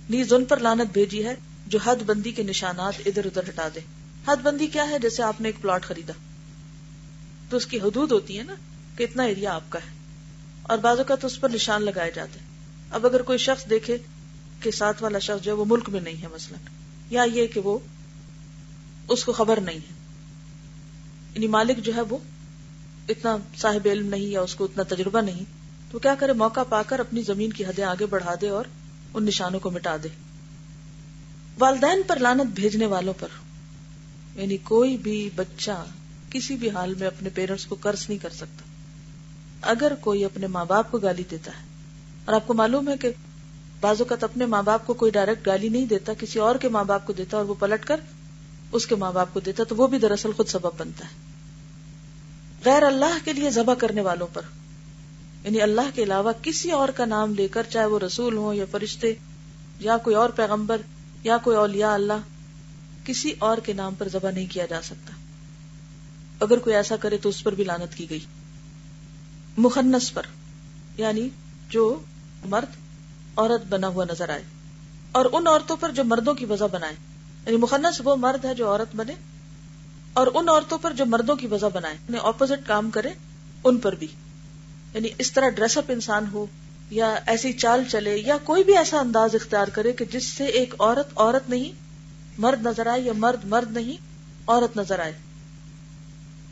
نیز 0.09 0.33
ان 0.33 0.45
پر 0.45 0.57
لانت 0.57 0.93
بھیجی 0.93 1.25
ہے 1.25 1.35
جو 1.67 1.79
حد 1.85 1.95
بندی 1.95 2.31
کے 2.31 2.43
نشانات 2.43 2.93
ادھر 3.05 3.25
ادھر 3.25 3.49
ہٹا 3.49 3.67
دے۔ 3.75 3.79
حد 4.27 4.35
بندی 4.35 4.67
کیا 4.67 4.89
ہے؟ 4.89 4.99
جیسے 4.99 5.23
آپ 5.23 5.41
نے 5.41 5.47
ایک 5.47 5.61
پلاٹ 5.61 5.83
خریدا۔ 5.83 6.13
تو 7.49 7.57
اس 7.57 7.65
کی 7.65 7.79
حدود 7.79 8.11
ہوتی 8.11 8.37
ہے 8.37 8.43
نا 8.43 8.55
کہ 8.97 9.03
اتنا 9.03 9.23
ایریا 9.23 9.53
آپ 9.53 9.63
کا 9.69 9.79
ہے۔ 9.79 9.93
اور 10.61 10.77
بعض 10.77 10.97
اوقات 10.97 11.25
اس 11.25 11.39
پر 11.39 11.49
نشان 11.49 11.83
لگائے 11.83 12.11
جاتے 12.15 12.39
اب 12.91 13.05
اگر 13.05 13.21
کوئی 13.21 13.37
شخص 13.37 13.69
دیکھے 13.69 13.97
کہ 14.61 14.71
ساتھ 14.71 15.03
والا 15.03 15.19
شخص 15.19 15.43
جو 15.43 15.51
ہے 15.51 15.57
وہ 15.57 15.65
ملک 15.67 15.89
میں 15.89 16.01
نہیں 16.01 16.21
ہے 16.21 16.27
مثلا۔ 16.27 16.57
یا 17.09 17.23
یہ 17.23 17.47
کہ 17.47 17.59
وہ 17.59 17.79
اس 19.07 19.23
کو 19.23 19.31
خبر 19.31 19.59
نہیں 19.59 19.77
ہے۔ 19.77 19.93
یعنی 21.35 21.47
مالک 21.47 21.77
جو 21.77 21.95
ہے 21.95 22.01
وہ 22.01 22.17
اتنا 23.09 23.37
صاحب 23.57 23.87
علم 23.91 24.07
نہیں 24.07 24.21
یا 24.21 24.41
اس 24.41 24.55
کو 24.55 24.65
اتنا 24.65 24.83
تجربہ 24.83 25.21
نہیں۔ 25.21 25.43
تو 25.91 25.99
کیا 25.99 26.15
کرے؟ 26.15 26.33
موقع 26.33 26.59
پا 26.69 26.83
کر 26.83 26.99
اپنی 26.99 27.21
زمین 27.21 27.53
کی 27.53 27.65
حدیں 27.65 27.83
آگے 27.83 28.05
بڑھا 28.05 28.35
دے 28.41 28.49
اور 28.49 28.65
ان 29.13 29.23
نشانوں 29.23 29.59
کو 29.59 29.71
مٹا 29.71 29.95
دے۔ 30.03 30.07
والدین 31.59 32.01
پر 32.07 32.19
لانت 32.19 32.51
بھیجنے 32.55 32.85
والوں 32.85 33.13
پر۔ 33.19 33.27
یعنی 34.35 34.57
کوئی 34.57 34.97
بھی 34.97 35.29
بچہ 35.35 35.85
کسی 36.29 36.55
بھی 36.55 36.69
حال 36.69 36.93
میں 36.93 37.07
اپنے 37.07 37.29
پیرنٹس 37.29 37.65
کو 37.65 37.75
قرض 37.81 38.05
نہیں 38.09 38.19
کر 38.19 38.29
سکتا۔ 38.29 38.63
اگر 39.61 39.93
کوئی 40.01 40.25
اپنے 40.25 40.47
ماں 40.47 40.65
باپ 40.65 40.91
کو 40.91 40.97
گالی 40.97 41.23
دیتا 41.31 41.51
ہے 41.51 41.63
اور 42.25 42.35
آپ 42.35 42.47
کو 42.47 42.53
معلوم 42.53 42.89
ہے 42.89 42.97
کہ 42.97 43.09
بعض 43.79 44.01
اوقات 44.01 44.23
اپنے 44.23 44.45
ماں 44.45 44.63
باپ 44.63 44.87
کو 44.87 44.93
کوئی 44.93 45.11
ڈائریکٹ 45.11 45.45
گالی 45.45 45.69
نہیں 45.69 45.85
دیتا، 45.85 46.13
کسی 46.13 46.39
اور 46.39 46.55
کے 46.55 46.69
ماں 46.69 46.83
باپ 46.83 47.07
کو 47.07 47.13
دیتا 47.13 47.37
اور 47.37 47.45
وہ 47.45 47.53
پلٹ 47.59 47.85
کر 47.85 47.99
اس 48.71 48.87
کے 48.87 48.95
ماں 48.95 49.11
باپ 49.11 49.33
کو 49.33 49.39
دیتا، 49.39 49.63
تو 49.63 49.75
وہ 49.75 49.87
بھی 49.87 49.99
دراصل 49.99 50.31
خود 50.31 50.47
سبب 50.47 50.71
بنتا 50.77 51.05
ہے۔ 51.05 51.15
غیر 52.65 52.83
اللہ 52.83 53.17
کے 53.25 53.33
لیے 53.33 53.49
ذبح 53.49 53.73
کرنے 53.73 54.01
والوں 54.01 54.27
پر 54.33 54.41
یعنی 55.43 55.61
اللہ 55.61 55.89
کے 55.95 56.03
علاوہ 56.03 56.31
کسی 56.41 56.71
اور 56.71 56.89
کا 56.89 57.05
نام 57.05 57.33
لے 57.33 57.47
کر 57.47 57.63
چاہے 57.69 57.85
وہ 57.85 57.99
رسول 57.99 58.37
ہو 58.37 58.53
یا 58.53 58.65
فرشتے 58.71 59.13
یا 59.79 59.97
کوئی 59.97 60.15
اور 60.15 60.29
پیغمبر 60.29 60.81
یا 61.23 61.37
کوئی 61.37 61.57
اولیاء 61.57 61.93
اللہ، 61.93 62.21
کسی 63.05 63.33
اور 63.39 63.57
کے 63.57 63.73
نام 63.73 63.95
پر 63.95 64.07
ذبح 64.07 64.31
نہیں 64.31 64.47
کیا 64.49 64.65
جا 64.65 64.81
سکتا۔ 64.81 65.13
اگر 66.39 66.57
کوئی 66.57 66.75
ایسا 66.75 66.95
کرے 66.95 67.17
تو 67.17 67.29
اس 67.29 67.43
پر 67.43 67.55
بھی 67.55 67.63
لانت 67.63 67.97
کی 67.97 68.09
گئی۔ 68.09 68.19
مخنس 69.57 70.13
پر 70.13 70.23
یعنی 70.97 71.29
جو 71.69 71.99
مرد 72.45 72.88
عورت 73.39 73.65
بنا 73.69 73.87
ہوا 73.87 74.05
نظر 74.11 74.29
آئے 74.29 74.43
اور 75.11 75.25
ان 75.31 75.47
عورتوں 75.47 75.77
پر 75.77 75.91
جو 75.91 76.03
مردوں 76.03 76.33
کی 76.33 76.45
وجہ 76.45 76.65
بنائے 76.71 76.93
یعنی 77.45 77.57
مخنس 77.57 78.01
وہ 78.03 78.15
مرد 78.15 78.45
ہے 78.45 78.55
جو 78.55 78.69
عورت 78.69 78.95
بنے 78.95 79.13
اور 80.13 80.27
ان 80.33 80.49
عورتوں 80.49 80.77
پر 80.77 80.91
جو 80.91 81.05
مردوں 81.05 81.35
کی 81.35 81.47
وجہ 81.47 81.67
بنائے 81.73 81.93
یعنی 81.93 82.17
اپوزٹ 82.23 82.67
کام 82.67 82.89
کرے 82.89 83.09
ان 83.63 83.77
پر 83.77 83.95
بھی۔ 83.95 84.07
یعنی 84.93 85.07
اس 85.17 85.31
طرح 85.31 85.49
ڈریس 85.49 85.77
اپ 85.77 85.83
انسان 85.89 86.25
ہو 86.33 86.45
یا 86.89 87.15
ایسی 87.27 87.53
چال 87.53 87.83
چلے 87.91 88.17
یا 88.17 88.37
کوئی 88.43 88.63
بھی 88.63 88.77
ایسا 88.77 88.99
انداز 88.99 89.35
اختیار 89.35 89.67
کرے 89.67 89.91
کہ 89.93 90.05
جس 90.05 90.23
سے 90.23 90.45
ایک 90.45 90.73
عورت 90.79 91.07
عورت 91.15 91.49
نہیں، 91.49 91.71
مرد 92.37 92.65
نظر 92.65 92.87
آئے 92.87 93.01
یا 93.01 93.13
مرد 93.15 93.45
مرد 93.45 93.71
نہیں، 93.71 93.97
عورت 94.47 94.77
نظر 94.77 94.99
آئے۔ 94.99 95.13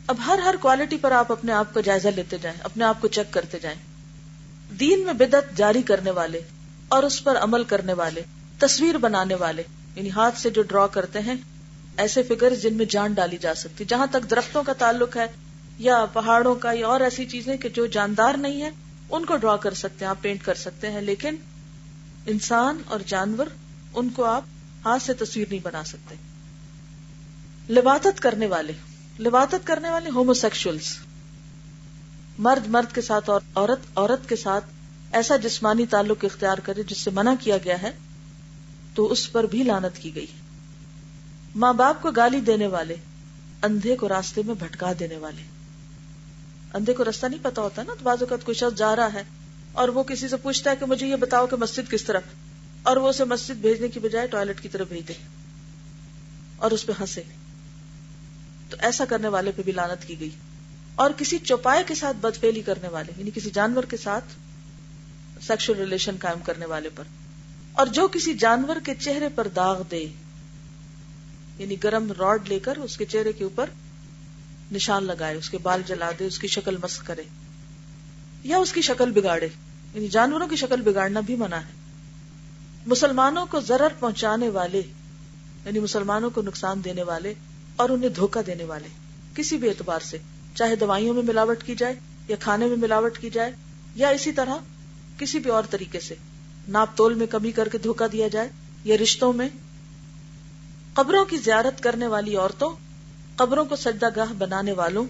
اب 0.06 0.16
ہر 0.26 0.38
ہر 0.44 0.54
کوالٹی 0.60 0.96
پر 0.96 1.12
آپ 1.12 1.32
اپنے 1.32 1.52
آپ 1.52 1.74
کا 1.74 1.80
جائزہ 1.80 2.08
لیتے 2.08 2.38
جائیں، 2.38 2.58
اپنے 2.62 2.84
آپ 2.84 3.00
کو 3.00 3.08
چیک 3.08 3.32
کرتے 3.32 3.58
جائیں۔ 3.58 3.78
دین 4.74 5.04
میں 5.04 5.12
بدت 5.12 5.56
جاری 5.56 5.82
کرنے 5.82 6.10
والے 6.10 6.40
اور 6.88 7.02
اس 7.02 7.24
پر 7.24 7.36
عمل 7.36 7.64
کرنے 7.64 7.92
والے، 7.92 8.22
تصویر 8.58 8.98
بنانے 8.98 9.34
والے 9.34 9.62
یعنی 9.96 10.10
ہاتھ 10.10 10.38
سے 10.38 10.50
جو 10.50 10.62
ڈرا 10.62 10.86
کرتے 10.86 11.20
ہیں، 11.20 11.34
ایسے 11.96 12.22
فگر 12.22 12.54
جن 12.54 12.74
میں 12.74 12.84
جان 12.84 13.12
ڈالی 13.12 13.36
جا 13.36 13.54
سکتی، 13.54 13.84
جہاں 13.84 14.06
تک 14.10 14.30
درختوں 14.30 14.62
کا 14.62 14.72
تعلق 14.72 15.16
ہے 15.16 15.26
یا 15.78 16.04
پہاڑوں 16.12 16.54
کا 16.54 16.72
یا 16.72 16.86
اور 16.86 17.00
ایسی 17.00 17.24
چیزیں 17.26 17.56
کہ 17.56 17.68
جو 17.68 17.86
جاندار 17.86 18.34
نہیں 18.34 18.62
ہے 18.62 18.70
ان 19.10 19.24
کو 19.24 19.36
ڈرا 19.36 19.56
کر 19.56 19.74
سکتے 19.74 20.04
ہیں، 20.04 20.10
آپ 20.10 20.22
پینٹ 20.22 20.44
کر 20.44 20.54
سکتے 20.54 20.90
ہیں، 20.90 21.00
لیکن 21.00 21.36
انسان 22.26 22.82
اور 22.86 23.00
جانور، 23.06 23.46
ان 23.94 24.08
کو 24.08 24.24
آپ 24.24 24.44
ہاتھ 24.84 25.02
سے 25.02 25.14
تصویر 25.14 25.46
نہیں 25.50 25.60
بنا 25.62 25.84
سکتے۔ 25.84 26.14
لبادت 27.72 28.20
کرنے 28.20 28.46
والے 28.46 28.72
لبادت 29.20 29.66
کرنے 29.66 29.90
والے 29.90 30.10
ہومو 30.10 30.34
سیکشلس 30.34 30.96
مرد 32.38 32.66
مرد 32.66 32.94
کے 32.94 33.00
ساتھ 33.00 33.30
اور 33.30 33.40
عورت 33.54 33.98
عورت 33.98 34.28
کے 34.28 34.36
ساتھ 34.36 34.64
ایسا 35.12 35.36
جسمانی 35.36 35.86
تعلق 35.86 36.24
اختیار 36.24 36.58
کرے 36.58 36.82
جس 36.82 36.98
سے 36.98 37.10
منع 37.10 37.34
کیا 37.40 37.56
گیا 37.58 37.82
ہے، 37.82 37.90
تو 38.94 39.12
اس 39.12 39.32
پر 39.32 39.44
بھی 39.44 39.62
لانت 39.62 39.98
کی 39.98 40.14
گئی 40.14 40.26
ماں 41.56 41.72
باپ 41.72 42.02
کو 42.02 42.10
گالی 42.10 42.40
دینے 42.40 42.66
والے، 42.66 42.94
اندھے 43.62 43.96
کو 43.96 44.08
راستے 44.08 44.42
میں 44.46 44.54
بھٹکا 44.54 44.92
دینے 45.00 45.16
والے۔ 45.16 45.42
اندھے 46.74 46.92
کو 46.94 47.04
راستہ 47.04 47.26
نہیں 47.26 47.44
پتا 47.44 47.62
ہوتا 47.62 47.82
نا، 47.82 47.92
تو 47.98 48.04
بعض 48.04 48.22
اوقات 48.22 48.44
کوئی 48.44 48.54
شخص 48.54 48.78
جا 48.78 48.96
رہا 48.96 49.12
ہے 49.12 49.22
اور 49.72 49.88
وہ 49.88 50.02
کسی 50.02 50.28
سے 50.28 50.36
پوچھتا 50.36 50.70
ہے 50.70 50.76
کہ 50.76 50.86
مجھے 50.86 51.06
یہ 51.06 51.16
بتاؤ 51.16 51.46
کہ 51.46 51.56
مسجد 51.56 51.90
کس 51.90 52.04
طرف، 52.04 52.22
اور 52.82 52.96
وہ 52.96 53.08
اسے 53.08 53.24
مسجد 53.24 53.54
بھیجنے 53.54 53.88
کی 53.88 54.00
بجائے 54.00 54.26
ٹوائلٹ 54.26 54.60
کی 54.60 54.68
طرف 54.68 54.88
بھیج 54.88 55.08
دے 55.08 55.12
اور 56.56 56.70
اس 56.70 56.86
پہ 56.86 56.92
ہنسے۔ 57.00 57.22
تو 58.70 58.76
ایسا 58.80 59.04
کرنے 59.04 59.28
والے 59.28 59.52
پہ 59.56 59.62
بھی 59.62 59.72
لانت 59.72 60.08
کی 60.08 60.20
گئی۔ 60.20 60.30
اور 60.94 61.10
کسی 61.16 61.38
چوپائے 61.38 61.84
کے 61.86 61.94
ساتھ 61.94 62.16
بدفیلی 62.16 62.62
کرنے 62.62 62.88
والے 62.88 63.12
یعنی 63.16 63.30
کسی 63.34 63.50
جانور 63.50 63.84
کے 63.84 63.96
ساتھ 63.96 64.24
سیکشل 65.46 65.74
ریلیشن 65.78 66.16
قائم 66.20 66.38
کرنے 66.40 66.66
والے 66.66 66.88
پر۔ 66.94 67.04
اور 67.72 67.86
جو 67.86 68.08
کسی 68.08 68.34
جانور 68.34 68.76
کے 68.84 68.94
چہرے 68.94 69.28
پر 69.34 69.48
داغ 69.48 69.82
دے 69.90 70.06
یعنی 71.58 71.76
گرم 71.84 72.12
راڈ 72.12 72.48
لے 72.48 72.58
کر 72.58 72.76
اس 72.76 72.96
کے 72.96 73.04
چہرے 73.04 73.32
کے 73.32 73.44
اوپر 73.44 73.70
نشان 74.72 75.04
لگائے، 75.04 75.36
اس 75.36 75.50
کے 75.50 75.58
بال 75.58 75.82
جلا 75.86 76.10
دے، 76.18 76.26
اس 76.26 76.38
کی 76.38 76.48
شکل 76.48 76.76
مسخ 76.82 77.06
کرے، 77.06 77.22
یا 78.44 78.58
اس 78.58 78.72
کی 78.72 78.82
شکل 78.82 79.10
بگاڑے۔ 79.10 79.48
یعنی 79.94 80.08
جانوروں 80.08 80.48
کی 80.48 80.56
شکل 80.56 80.80
بگاڑنا 80.80 81.20
بھی 81.20 81.36
منع 81.36 81.56
ہے۔ 81.56 81.72
مسلمانوں 82.86 83.46
کو 83.46 83.60
ضرر 83.60 83.88
پہنچانے 84.00 84.48
والے 84.48 84.78
یعنی 85.64 85.78
مسلمانوں 85.78 86.30
کو 86.30 86.42
نقصان 86.42 86.84
دینے 86.84 87.02
والے 87.02 87.34
اور 87.76 87.88
انہیں 87.88 88.10
دھوکہ 88.10 88.42
دینے 88.42 88.64
والے، 88.64 88.88
کسی 89.34 89.56
بھی 89.56 89.68
اعتبار 89.68 90.00
سے، 90.00 90.18
چاہے 90.54 90.76
دوائیوں 90.76 91.14
میں 91.14 91.22
ملاوٹ 91.22 91.62
کی 91.62 91.74
جائے 91.74 91.94
یا 92.28 92.36
کھانے 92.40 92.66
میں 92.66 92.76
ملاوٹ 92.76 93.18
کی 93.18 93.30
جائے 93.30 93.52
یا 93.94 94.08
اسی 94.08 94.32
طرح 94.32 94.54
کسی 95.18 95.38
بھی 95.38 95.50
اور 95.50 95.62
طریقے 95.70 96.00
سے، 96.00 96.14
ناپ 96.68 96.96
تول 96.96 97.14
میں 97.14 97.26
کمی 97.26 97.52
کر 97.52 97.68
کے 97.68 97.78
دھوکہ 97.78 98.08
دیا 98.08 98.28
جائے 98.28 98.48
یا 98.84 98.96
رشتوں 99.02 99.32
میں۔ 99.32 99.48
قبروں 100.94 101.24
کی 101.24 101.36
زیارت 101.36 101.82
کرنے 101.82 102.06
والی 102.06 102.36
عورتوں، 102.36 102.76
قبروں 103.36 103.64
کو 103.64 103.76
سجدہ 103.76 104.06
گاہ 104.16 104.32
بنانے 104.32 104.72
والوں 104.72 105.06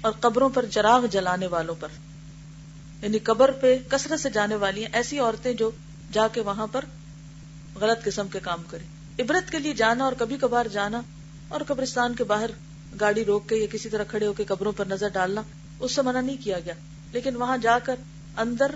اور 0.00 0.12
قبروں 0.20 0.48
پر 0.48 0.64
چراغ 0.70 1.06
جلانے 1.06 1.46
والوں 1.46 1.74
پر۔ 1.80 1.88
یعنی 3.02 3.18
قبر 3.18 3.50
پہ 3.50 3.78
کثرت 3.88 4.20
سے 4.20 4.30
جانے 4.30 4.54
والی 4.54 4.82
ہیں 4.82 4.88
ایسی 4.92 5.18
عورتیں 5.18 5.52
جو 5.52 5.70
جا 6.12 6.28
کے 6.28 6.40
وہاں 6.40 6.66
پر 6.66 6.84
غلط 7.74 8.04
قسم 8.04 8.28
کے 8.28 8.40
کام 8.42 8.62
کریں۔ 8.70 8.86
عبرت 9.22 9.50
کے 9.50 9.58
لیے 9.58 9.72
جانا 9.72 10.04
اور 10.04 10.12
کبھی 10.18 10.36
کبھار 10.40 10.66
جانا 10.66 11.00
اور 11.48 11.60
قبرستان 11.66 12.14
کے 12.14 12.24
باہر 12.24 12.50
گاڑی 13.00 13.24
روک 13.24 13.48
کے 13.48 13.56
یا 13.56 13.66
کسی 13.72 13.88
طرح 13.88 14.04
کھڑے 14.04 14.26
ہو 14.26 14.32
کے 14.32 14.44
قبروں 14.44 14.72
پر 14.72 14.86
نظر 14.86 15.08
ڈالنا، 15.08 15.42
اس 15.80 15.94
سے 15.94 16.02
منع 16.02 16.20
نہیں 16.20 16.36
کیا 16.44 16.60
گیا۔ 16.60 16.74
لیکن 17.12 17.36
وہاں 17.36 17.58
جا 17.58 17.78
کر 17.78 17.94
اندر 18.36 18.74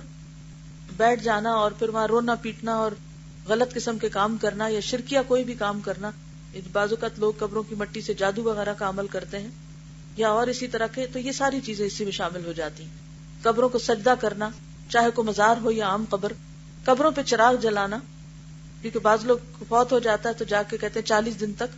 بیٹھ 0.96 1.22
جانا 1.22 1.50
اور 1.50 1.70
پھر 1.70 1.88
وہاں 1.88 2.06
رونا 2.06 2.34
پیٹنا 2.34 2.74
اور 2.74 2.92
غلط 3.48 3.74
قسم 3.74 3.98
کے 3.98 4.08
کام 4.08 4.36
کرنا 4.36 4.68
یا 4.68 4.80
شرکیا 4.80 5.22
کوئی 5.22 5.44
بھی 5.44 5.54
کام 5.54 5.80
کرنا 5.80 6.10
بعض 6.72 6.90
اوقات 6.90 7.18
لوگ 7.18 7.32
قبروں 7.38 7.62
کی 7.62 7.74
مٹی 7.74 8.00
سے 8.00 8.14
جادو 8.14 8.42
وغیرہ 8.42 8.74
کا 8.74 8.88
عمل 8.88 9.06
کرتے 9.06 9.38
ہیں 9.38 9.48
یا 10.16 10.28
اور 10.28 10.46
اسی 10.46 10.66
طرح 10.66 10.86
کے، 10.86 11.06
تو 11.06 11.18
یہ 11.18 11.32
ساری 11.32 11.60
چیزیں 11.60 11.86
اسی 11.86 12.04
میں 12.04 12.12
شامل 12.12 12.46
ہو 12.46 12.52
جاتی 12.52 12.82
ہیں۔ 12.82 12.90
قبروں 13.42 13.68
کو 13.68 13.78
سجدہ 13.78 14.14
کرنا، 14.20 14.50
چاہے 14.88 15.10
کو 15.10 15.22
مزار 15.22 15.56
ہو 15.56 15.70
یا 15.70 15.86
عام 15.86 16.04
قبر، 16.10 16.32
قبروں 16.84 17.10
پہ 17.10 17.22
چراغ 17.22 17.54
جلانا، 17.54 17.98
کیونکہ 18.82 18.98
بعض 18.98 19.24
لوگ 19.24 19.38
فوت 19.68 19.92
ہو 19.92 19.98
جاتا 19.98 20.28
ہے 20.28 20.34
تو 20.34 20.44
جا 20.44 20.62
کے 20.62 20.76
کہتے 20.76 21.00
ہیں 21.00 21.06
چالیس 21.06 21.40
دن 21.40 21.52
تک 21.52 21.76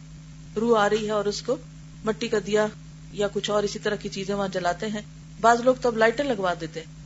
روح 0.58 0.80
آ 0.80 0.90
رہی 0.90 1.06
ہے 1.06 1.10
اور 1.10 1.24
اس 1.24 1.42
کو 1.42 1.56
مٹی 2.04 2.28
کا 2.28 2.38
دیا 2.46 2.66
یا 3.12 3.28
کچھ 3.32 3.50
اور 3.50 3.62
اسی 3.62 3.78
طرح 3.78 3.94
کی 3.94 4.08
چیزیں 4.08 4.34
وہاں 4.34 4.48
جلاتے 4.48 4.86
ہیں۔ 4.86 5.02
بعض 5.40 5.60
لوگ 5.60 5.74
تو 5.80 5.88
اب 5.88 5.96
لائٹیں 5.96 6.24
لگوا 6.24 6.54
دیتے 6.60 6.80
ہیں۔ 6.80 7.03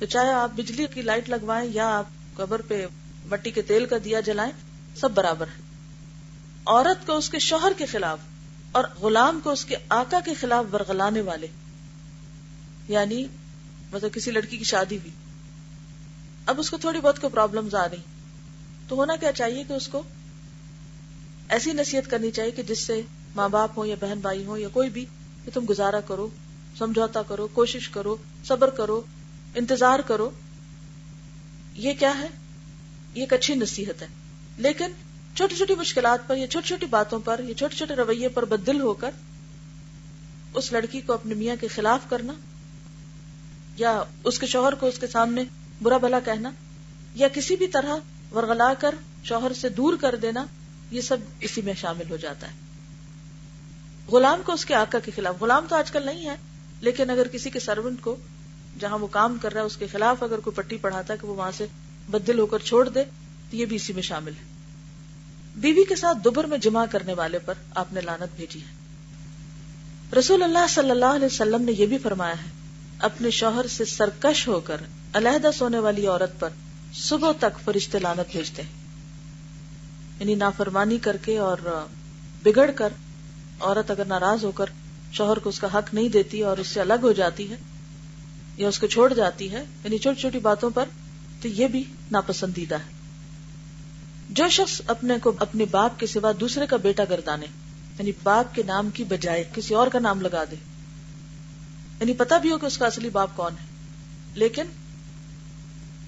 تو 0.00 0.06
چاہے 0.06 0.32
آپ 0.32 0.50
بجلی 0.54 0.86
کی 0.94 1.02
لائٹ 1.02 1.28
لگوائیں 1.28 1.70
یا 1.74 1.98
آپ 1.98 2.04
قبر 2.36 2.62
پہ 2.62 2.86
مٹی 3.26 3.50
کے 3.50 3.62
تیل 3.62 3.86
کا 3.86 3.96
دیا 4.04 4.20
جلائیں، 4.20 4.52
سب 4.96 5.10
برابر 5.10 5.46
ہے۔ 5.46 5.62
عورت 6.66 7.06
کو 7.06 7.16
اس 7.16 7.30
کے 7.30 7.38
شوہر 7.38 7.72
کے 7.78 7.86
خلاف 7.86 8.18
اور 8.72 8.84
غلام 9.00 9.40
کو 9.44 9.50
اس 9.50 9.64
کے 9.64 9.76
آقا 9.88 10.20
کے 10.24 10.34
خلاف 10.34 10.64
برگلانے 10.70 11.20
والے۔ 11.20 11.46
یعنی 12.88 13.26
مطلب 13.92 14.14
کسی 14.14 14.30
لڑکی 14.30 14.56
کی 14.56 14.64
شادی 14.64 14.96
ہوئی۔ 14.96 15.10
اب 16.46 16.60
اس 16.60 16.70
کو 16.70 16.76
تھوڑی 16.78 17.00
بہت 17.00 17.20
کو 17.20 17.28
پرابلم 17.28 17.68
آ 17.72 17.88
رہی۔ 17.88 17.96
تو 18.88 18.96
ہونا 18.96 19.16
کیا 19.16 19.32
چاہیے 19.32 19.64
کہ 19.68 19.72
اس 19.72 19.88
کو 19.88 20.02
ایسی 21.48 21.72
نصیحت 21.72 22.10
کرنی 22.10 22.30
چاہیے 22.30 22.50
کہ 22.50 22.62
جس 22.62 22.78
سے 22.78 23.02
ماں 23.36 23.48
باپ 23.48 23.70
ہو 23.76 23.84
یا 23.84 23.96
بہن 24.00 24.18
بھائی 24.20 24.44
ہو 24.44 24.56
یا 24.56 24.68
کوئی 24.72 24.90
بھی، 24.90 25.04
کہ 25.44 25.50
تم 25.54 25.64
گزارا 25.70 26.00
کرو، 26.00 26.28
سمجھوتا 26.78 27.22
کرو، 27.22 27.48
کوشش 27.52 27.88
کرو، 27.88 28.16
صبر 28.44 28.70
کرو۔ 28.70 29.02
انتظار 29.54 29.98
کرو، 29.98 30.30
یہ 31.74 31.92
کیا 31.98 32.18
ہے؟ 32.18 32.28
یہ 33.14 33.20
ایک 33.20 33.32
اچھی 33.32 33.54
نصیحت 33.54 34.02
ہے۔ 34.02 34.06
لیکن 34.56 34.92
چھوٹی 35.34 35.56
چھوٹی 35.56 35.74
مشکلات 35.74 36.28
پر 36.28 36.36
یا 36.36 36.46
چھوٹی 36.46 36.68
چھوٹی 36.68 36.86
باتوں 36.86 37.18
پر 37.24 37.40
یا 37.48 37.54
چھوٹے 37.54 37.76
چھوٹے 37.76 37.94
رویے 37.94 38.28
پر 38.28 38.44
بدل 38.44 38.80
ہو 38.80 38.94
کر 38.94 39.10
اس 40.54 40.72
لڑکی 40.72 41.00
کو 41.00 41.12
اپنے 41.12 41.34
میاں 41.34 41.56
کے 41.60 41.68
خلاف 41.68 42.00
کرنا، 42.10 42.32
یا 43.76 44.02
اس 44.24 44.38
کے 44.38 44.46
شوہر 44.46 44.74
کو 44.74 44.86
اس 44.86 44.98
کے 44.98 45.06
سامنے 45.06 45.44
برا 45.82 45.96
بھلا 45.96 46.20
کہنا، 46.20 46.50
یا 47.14 47.28
کسی 47.28 47.56
بھی 47.56 47.66
طرح 47.66 47.96
ورگلا 48.34 48.74
کر 48.74 48.94
شوہر 49.24 49.52
سے 49.52 49.68
دور 49.68 49.96
کر 50.00 50.14
دینا، 50.14 50.46
یہ 50.90 51.00
سب 51.00 51.16
اسی 51.40 51.62
میں 51.62 51.74
شامل 51.74 52.10
ہو 52.10 52.16
جاتا 52.16 52.46
ہے۔ 52.46 52.52
غلام 54.12 54.42
کو 54.44 54.52
اس 54.52 54.64
کے 54.64 54.74
آقا 54.74 54.98
کے 54.98 55.10
خلاف، 55.16 55.42
غلام 55.42 55.66
تو 55.68 55.76
آج 55.76 55.90
کل 55.90 56.06
نہیں 56.06 56.28
ہے، 56.28 56.36
لیکن 56.80 57.10
اگر 57.10 57.28
کسی 57.28 57.50
کے 57.50 57.60
سروینٹ 57.60 58.00
کو 58.00 58.16
جہاں 58.80 58.98
وہ 58.98 59.06
کام 59.06 59.36
کر 59.42 59.52
رہا 59.52 59.60
ہے، 59.60 59.66
اس 59.66 59.76
کے 59.76 59.86
خلاف 59.86 60.22
اگر 60.22 60.40
کوئی 60.40 60.56
پٹی 60.56 60.76
پڑھاتا 60.76 61.14
ہے 61.14 61.18
کہ 61.20 61.26
وہ 61.26 61.36
وہاں 61.36 61.50
سے 61.56 61.66
بدل 62.10 62.38
ہو 62.38 62.46
کر 62.46 62.58
چھوڑ 62.58 62.88
دے، 62.88 63.04
تو 63.50 63.56
یہ 63.56 63.64
بھی 63.66 63.76
اسی 63.76 63.92
میں 63.92 64.02
شامل 64.02 64.32
ہے۔ 64.32 64.44
بیوی 65.56 65.84
کے 65.84 65.96
ساتھ 65.96 66.18
دوبر 66.24 66.44
میں 66.44 66.58
جمع 66.58 66.84
کرنے 66.90 67.14
والے 67.14 67.38
پر 67.38 67.54
آپ 67.74 67.92
نے 67.92 68.00
لانت 68.00 68.36
بھیجی 68.36 68.60
ہے۔ 68.60 68.80
رسول 70.18 70.42
اللہ 70.42 70.66
صلی 70.68 70.90
اللہ 70.90 71.04
علیہ 71.04 71.26
وسلم 71.26 71.62
نے 71.62 71.72
یہ 71.72 71.86
بھی 71.86 71.98
فرمایا 71.98 72.34
ہے، 72.34 72.50
اپنے 72.98 73.30
شوہر 73.30 73.66
سے 73.66 73.84
سرکش 73.84 74.48
ہو 74.48 74.60
کر 74.60 74.76
علیحدہ 75.14 75.50
سونے 75.58 75.78
والی 75.78 76.06
عورت 76.06 76.40
پر 76.40 76.48
صبح 76.94 77.32
تک 77.38 77.64
فرشتے 77.64 77.98
لانت 77.98 78.32
بھیجتے 78.32 78.62
ہیں۔ 78.62 78.80
یعنی 80.20 80.34
نافرمانی 80.34 80.98
کر 80.98 81.16
کے 81.16 81.38
اور 81.38 81.86
بگڑ 82.42 82.70
کر 82.70 82.88
عورت 83.60 83.90
اگر 83.90 84.04
ناراض 84.04 84.44
ہو 84.44 84.50
کر 84.50 84.64
شوہر 85.12 85.38
کو 85.38 85.48
اس 85.48 85.60
کا 85.60 85.78
حق 85.78 85.94
نہیں 85.94 86.08
دیتی 86.08 86.42
اور 86.42 86.56
اس 86.56 86.66
سے 86.66 86.80
الگ 86.80 86.94
ہو 87.02 87.12
جاتی 87.12 87.50
ہے 87.50 87.56
یا 88.60 88.68
اس 88.68 88.78
کو 88.78 88.86
چھوڑ 88.86 89.14
جاتی 89.14 89.52
ہے 89.52 89.64
یعنی 89.84 89.98
چھوٹی 89.98 90.20
چھوٹی 90.20 90.38
باتوں 90.38 90.70
پر، 90.70 90.84
تو 91.42 91.48
یہ 91.48 91.68
بھی 91.68 91.84
ناپسندیدہ 92.10 92.74
ہے۔ 92.74 93.00
جو 94.30 94.48
شخص 94.48 94.82
اپنے 94.86 95.14
کو 95.22 95.32
اپنے 95.38 95.64
باپ 95.64 96.00
کے 96.00 96.06
سوا 96.06 96.32
دوسرے 96.40 96.66
کا 96.66 96.76
بیٹا 96.76 97.02
گردانے 97.10 97.46
یعنی 97.98 98.12
باپ 98.22 98.54
کے 98.54 98.62
نام 98.62 98.90
کی 98.90 99.04
بجائے 99.04 99.44
کسی 99.54 99.74
اور 99.74 99.86
کا 99.86 99.98
نام 99.98 100.20
لگا 100.20 100.44
دے 100.50 100.56
یعنی 102.00 102.14
پتا 102.14 102.38
بھی 102.38 102.50
ہو 102.50 102.58
کہ 102.58 102.66
اس 102.66 102.78
کا 102.78 102.86
اصلی 102.86 103.10
باپ 103.10 103.30
کون 103.36 103.52
ہے۔ 103.52 103.66
لیکن 104.34 104.62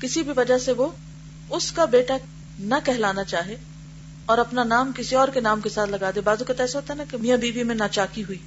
کسی 0.00 0.22
بھی 0.22 0.32
وجہ 0.36 0.58
سے 0.58 0.72
وہ 0.72 0.88
اس 1.50 1.72
کا 1.72 1.84
بیٹا 1.84 2.16
نہ 2.58 2.74
کہلانا 2.84 3.24
چاہے 3.24 3.56
اور 4.26 4.38
اپنا 4.38 4.64
نام 4.64 4.92
کسی 4.96 5.16
اور 5.16 5.28
کے 5.28 5.40
نام 5.40 5.60
کے 5.60 5.68
ساتھ 5.68 5.90
لگا 5.90 6.10
دے۔ 6.14 6.20
بازو 6.20 6.44
کا 6.44 6.54
ایسا 6.58 6.78
ہوتا 6.78 6.92
ہے 6.92 6.98
نا 6.98 7.04
کہ 7.10 7.16
میاں 7.16 7.36
بیوی 7.36 7.62
میں 7.62 7.74
ناچاکی 7.74 8.24
ہوئی، 8.24 8.38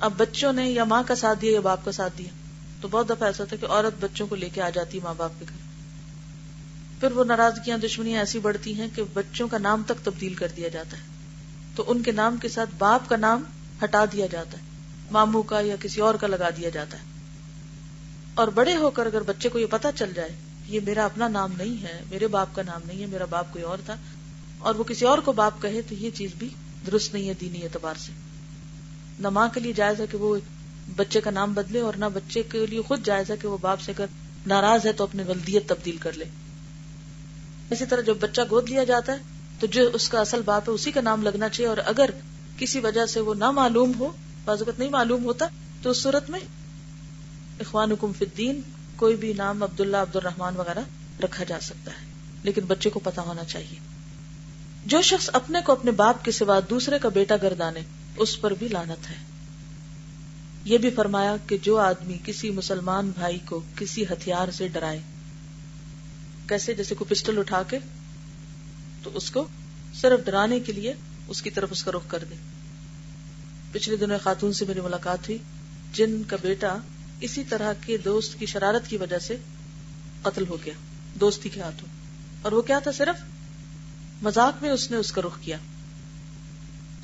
اب 0.00 0.12
بچوں 0.16 0.52
نے 0.52 0.70
یا 0.70 0.84
ماں 0.84 1.02
کا 1.06 1.14
ساتھ 1.14 1.40
دیا 1.40 1.52
یا 1.52 1.60
باپ 1.60 1.84
کا 1.84 1.92
ساتھ 1.92 2.18
دیا۔ 2.18 2.43
تو 2.84 2.88
بہت 2.90 3.08
دفعہ 3.08 3.28
ایسا 3.28 3.44
ہوتا 3.44 3.56
ہے 3.56 3.66
کہ 3.66 3.72
عورت 3.72 4.04
بچوں 4.04 4.26
کو 4.26 4.34
لے 4.34 4.48
کے 4.48 4.62
آ 4.62 4.70
جاتی 4.70 5.00
ماں 5.04 5.14
باپ 5.16 5.32
کے 5.38 5.44
گھر۔ 5.48 5.56
پھر 7.00 7.12
وہ 7.12 7.24
ناراضگیاں 7.24 7.78
دشمنیاں 7.78 8.18
ایسی 8.18 8.38
بڑھتی 8.38 8.74
ہیں 8.74 8.88
کہ 8.94 9.02
بچوں 9.12 9.48
کا 9.48 9.58
نام 9.58 9.82
تک 9.86 10.04
تبدیل 10.04 10.34
کر 10.34 10.48
دیا 10.56 10.68
جاتا 10.68 10.96
ہے۔ 10.96 11.02
تو 11.76 11.84
ان 11.86 12.02
کے 12.02 12.12
نام 12.12 12.36
کے 12.36 12.48
ساتھ 12.48 12.70
باپ 12.78 13.08
کا 13.08 13.16
نام 13.16 13.42
ہٹا 13.84 14.04
دیا 14.12 14.26
جاتا 14.26 14.58
ہے۔ 14.58 14.62
ماموں 15.10 15.42
کا 15.42 15.60
یا 15.60 15.76
کسی 15.80 16.00
اور 16.00 16.14
کا 16.14 16.26
لگا 16.26 16.50
دیا 16.50 16.68
جاتا 16.68 16.98
ہے۔ 16.98 17.02
اور 18.34 18.48
بڑے 18.48 18.76
ہو 18.76 18.90
کر 18.90 19.06
اگر 19.06 19.22
بچے 19.22 19.48
کو 19.48 19.58
یہ 19.58 19.66
پتا 19.70 19.92
چل 19.92 20.12
جائے 20.14 20.28
یہ 20.66 20.80
میرا 20.84 21.04
اپنا 21.04 21.28
نام 21.28 21.52
نہیں 21.58 21.82
ہے، 21.82 22.00
میرے 22.10 22.26
باپ 22.26 22.48
کا 22.52 22.62
نام 22.62 22.80
نہیں 22.86 23.00
ہے، 23.00 23.06
میرا 23.06 23.24
باپ 23.24 23.52
کوئی 23.52 23.64
اور 23.64 23.78
تھا، 23.84 23.96
اور 24.58 24.74
وہ 24.74 24.84
کسی 24.84 25.04
اور 25.04 25.18
کو 25.18 25.32
باپ 25.32 25.62
کہے 25.62 25.82
تو 25.82 25.94
یہ 25.94 26.10
چیز 26.10 26.30
بھی 26.38 26.48
درست 26.86 27.14
نہیں 27.14 27.28
ہے 27.28 27.34
دینی 27.34 27.62
اعتبار 27.62 27.94
سے۔ 27.98 28.12
نہ 29.18 29.28
ماں 29.28 29.48
کے 29.54 29.60
لیے 29.60 29.72
جائز 29.72 30.00
ہے 30.00 30.06
کہ 30.10 30.16
وہ 30.18 30.36
بچے 30.96 31.20
کا 31.20 31.30
نام 31.30 31.52
بدلے 31.52 31.80
اور 31.80 31.94
نہ 31.94 32.04
بچے 32.14 32.42
کے 32.42 32.66
لیے 32.66 32.80
خود 32.82 33.04
جائز 33.04 33.30
ہے 33.30 33.36
کہ 33.36 33.48
وہ 33.48 33.58
باپ 33.60 33.80
سے 33.80 33.92
اگر 33.92 34.06
ناراض 34.46 34.86
ہے 34.86 34.92
تو 34.92 35.04
اپنی 35.04 35.22
ولدیت 35.22 35.68
تبدیل 35.68 35.96
کر 35.96 36.12
لے۔ 36.12 36.24
اسی 37.70 37.86
طرح 37.86 38.00
جب 38.00 38.16
بچہ 38.20 38.40
گود 38.50 38.70
لیا 38.70 38.84
جاتا 38.84 39.12
ہے 39.12 39.18
تو 39.60 39.66
جو 39.66 39.90
اس 39.92 40.08
کا 40.08 40.20
اصل 40.20 40.42
باپ 40.44 40.68
ہے 40.68 40.74
اسی 40.74 40.92
کا 40.92 41.00
نام 41.00 41.22
لگنا 41.22 41.48
چاہیے 41.48 41.68
اور 41.68 41.76
اگر 41.84 42.10
کسی 42.58 42.80
وجہ 42.80 43.06
سے 43.06 43.20
وہ 43.20 43.34
نہ 43.34 43.50
معلوم 43.50 43.92
ہو 43.98 44.12
بازوقت 44.44 44.78
نہیں 44.78 44.88
معلوم 44.88 45.24
ہوتا، 45.24 45.46
تو 45.82 45.90
اس 45.90 46.02
صورت 46.02 46.30
میں 46.30 46.40
اخوان 47.60 47.92
حکم 47.92 48.12
فدین 48.18 48.60
کوئی 48.96 49.16
بھی 49.16 49.32
نام 49.32 49.62
عبداللہ 49.62 49.96
عبد 49.96 50.16
الرحمان 50.16 50.56
وغیرہ 50.56 50.80
رکھا 51.24 51.44
جا 51.44 51.60
سکتا 51.60 51.90
ہے، 51.90 52.06
لیکن 52.42 52.62
بچے 52.62 52.90
کو 52.90 52.98
پتا 52.98 53.22
ہونا 53.22 53.44
چاہیے۔ 53.44 53.78
جو 54.86 55.02
شخص 55.02 55.30
اپنے 55.32 55.58
کو 55.64 55.72
اپنے 55.72 55.90
باپ 55.90 56.24
کے 56.24 56.30
سوا 56.30 56.60
دوسرے 56.70 56.98
کا 56.98 57.08
بیٹا 57.08 57.34
گردانے، 57.42 57.80
اس 58.16 58.40
پر 58.40 58.54
بھی 58.54 58.68
لانت 58.68 59.10
ہے۔ 59.10 59.33
یہ 60.64 60.78
بھی 60.78 60.90
فرمایا 60.90 61.36
کہ 61.46 61.58
جو 61.58 61.78
آدمی 61.78 62.18
کسی 62.24 62.50
مسلمان 62.50 63.10
بھائی 63.10 63.38
کو 63.38 63.60
کسی 63.76 64.04
ہتھیار 64.04 64.50
سے 64.50 64.68
ڈرائے، 64.68 65.00
کیسے؟ 66.48 66.74
جیسے 66.74 66.94
کوئی 66.94 67.14
پسٹل 67.14 67.38
اٹھا 67.38 67.62
کے 67.62 67.78
تو 69.02 69.10
اس 69.14 69.30
کو 69.30 69.46
صرف 69.94 70.26
ڈرانے 70.26 70.60
کے 70.60 70.72
لیے 70.72 70.94
اس 71.28 71.42
کی 71.42 71.50
طرف 71.50 71.68
اس 71.72 71.84
کا 71.84 71.90
رخ 71.90 72.02
کر 72.08 72.24
دے۔ 72.30 72.34
پچھلے 73.72 73.96
دنوں 73.96 74.18
خاتون 74.22 74.52
سے 74.52 74.64
میری 74.68 74.80
ملاقات 74.80 75.18
ہوئی، 75.18 75.38
جن 75.92 76.22
کا 76.28 76.36
بیٹا 76.42 76.78
اسی 77.20 77.44
طرح 77.44 77.72
کے 77.86 77.96
دوست 77.96 78.38
کی 78.38 78.46
شرارت 78.46 78.88
کی 78.88 78.96
وجہ 78.96 79.18
سے 79.18 79.36
قتل 80.22 80.44
ہو 80.48 80.56
گیا، 80.64 80.74
دوستی 81.20 81.48
کے 81.48 81.60
ہاتھوں۔ 81.60 81.88
اور 82.42 82.52
وہ 82.52 82.62
کیا 82.62 82.78
تھا 82.78 82.92
صرف؟ 82.92 83.24
مذاق 84.22 84.62
میں 84.62 84.70
اس 84.70 84.90
نے 84.90 84.96
اس 84.96 85.12
کا 85.12 85.22
رخ 85.22 85.38
کیا۔ 85.40 85.56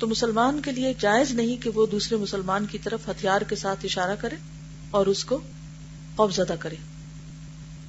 تو 0.01 0.07
مسلمان 0.07 0.61
کے 0.61 0.71
لیے 0.71 0.93
جائز 0.99 1.31
نہیں 1.31 1.63
کہ 1.63 1.69
وہ 1.69 1.85
دوسرے 1.85 2.17
مسلمان 2.17 2.65
کی 2.65 2.77
طرف 2.77 3.09
ہتھیار 3.09 3.41
کے 3.41 3.55
ساتھ 3.55 3.79
اشارہ 3.83 4.15
کرے 4.19 4.35
اور 4.91 5.05
اس 5.05 5.25
کو 5.25 5.39
خوف 6.15 6.35
زدہ 6.35 6.55
کرے۔ 6.59 6.75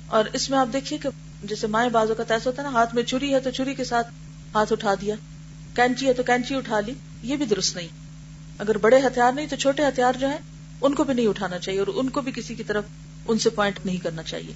اور 0.07 0.25
اس 0.33 0.51
میں 0.51 0.59
آپ 0.59 0.69
دیکھیے 0.73 0.99
کہ 0.99 1.09
جیسے 1.45 1.67
مائیں 1.67 1.91
بازو 1.91 2.15
کا 2.15 2.23
تیسا 2.23 2.51
ہوتا 2.51 2.63
ہے 2.63 2.69
نا، 2.69 2.79
ہاتھ 2.79 2.95
میں 2.95 3.03
چھری 3.03 3.35
ہے 3.35 3.41
تو 3.41 3.51
چھری 3.51 3.75
کے 3.75 3.85
ساتھ 3.85 4.07
ہاتھ 4.55 4.73
اٹھا 4.73 4.95
دیا، 4.95 5.15
کینچی 5.75 6.07
ہے 6.07 6.13
تو 6.13 6.23
کینچی 6.23 6.55
اٹھا 6.55 6.81
لی، 6.81 6.93
یہ 7.23 7.37
بھی 7.37 7.47
درست 7.47 7.77
نہیں۔ 7.77 7.89
اگر 8.59 8.79
بڑے 8.79 8.99
ہتھیار 9.07 9.33
نہیں 9.33 9.47
تو 9.47 9.57
چھوٹے 9.57 9.83
ہتھیار 9.83 10.13
جو 10.21 10.29
ہیں، 10.29 10.39
ان 10.81 10.95
کو 10.95 11.05
بھی 11.05 11.15
نہیں 11.15 11.27
اٹھانا 11.27 11.59
چاہیے 11.59 11.79
اور 11.79 11.89
ان 11.95 12.11
کو 12.11 12.21
بھی 12.21 12.33
کسی 12.33 12.55
کی 12.55 12.63
طرف 12.63 12.85
ان 13.29 13.39
سے 13.39 13.51
پوائنٹ 13.51 13.87
نہیں 13.87 13.97
کرنا 13.97 14.23
چاہیے۔ 14.23 14.53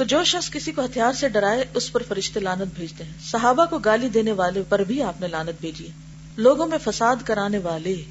تو 0.00 0.04
جو 0.04 0.24
شخص 0.24 0.50
کسی 0.50 0.72
کو 0.72 0.84
ہتھیار 0.84 1.12
سے 1.12 1.28
ڈرائے، 1.28 1.64
اس 1.74 1.92
پر 1.92 2.02
فرشتے 2.08 2.40
لانت 2.40 2.74
بھیجتے 2.74 3.04
ہیں۔ 3.04 3.12
صحابہ 3.22 3.66
کو 3.66 3.78
گالی 3.78 4.08
دینے 4.08 4.32
والے 4.32 4.62
پر 4.68 4.78
بھی 4.78 5.02
آپ 5.02 5.20
نے 5.20 5.28
لانت 5.28 5.60
بھیجی 5.60 5.86
ہے۔ 5.86 5.92
لوگوں 6.36 6.66
میں 6.66 6.78
فساد 6.84 7.16
کرانے 7.24 7.58
والے۔ 7.58 8.02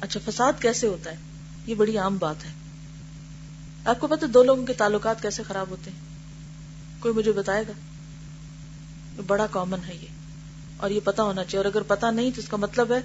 اچھا 0.00 0.20
فساد 0.24 0.52
کیسے 0.62 0.86
ہوتا 0.86 1.10
ہے؟ 1.10 1.16
یہ 1.66 1.74
بڑی 1.74 1.98
عام 1.98 2.16
بات 2.16 2.44
ہے۔ 2.44 2.50
آپ 3.84 4.00
کو 4.00 4.06
پتا 4.06 4.26
دو 4.34 4.42
لوگوں 4.42 4.66
کے 4.66 4.72
تعلقات 4.72 5.22
کیسے 5.22 5.42
خراب 5.42 5.70
ہوتے 5.70 5.90
ہیں؟ 5.90 5.98
کوئی 7.00 7.14
مجھے 7.14 7.32
بتائے 7.32 7.64
گا؟ 7.68 7.72
بڑا 9.26 9.46
کامن 9.46 9.78
ہے 9.88 9.94
یہ۔ 10.02 10.06
اور 10.76 10.90
یہ 10.90 11.00
پتا 11.04 11.22
ہونا 11.22 11.44
چاہیے۔ 11.44 11.64
اور 11.64 11.72
اگر 11.74 11.82
پتا 11.82 12.10
نہیں 12.10 12.30
تو 12.30 12.40
اس 12.40 12.48
کا 12.48 12.56
مطلب 12.56 12.92
ہے 12.92 13.00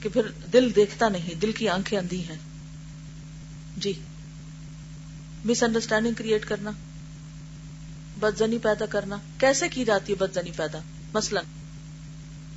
کہ 0.00 0.08
پھر 0.08 0.22
دل 0.52 0.74
دیکھتا 0.76 1.08
نہیں، 1.08 1.34
دل 1.34 1.52
کی 1.52 1.68
آنکھیں 1.68 1.98
اندھی 1.98 2.28
ہیں۔ 2.28 2.38
جی۔ 3.76 3.92
مس 5.44 5.62
انڈرسٹینڈنگ 5.62 6.14
کریٹ 6.14 6.44
کرنا، 6.44 6.70
بدزنی 8.20 8.58
پیدا 8.58 8.86
کرنا۔ 8.86 9.16
کیسے 9.38 9.68
کی 9.68 9.84
جاتی 9.84 10.12
ہے 10.12 10.18
بدزنی 10.18 10.50
پیدا؟ 10.56 10.78
مثلا، 11.14 11.40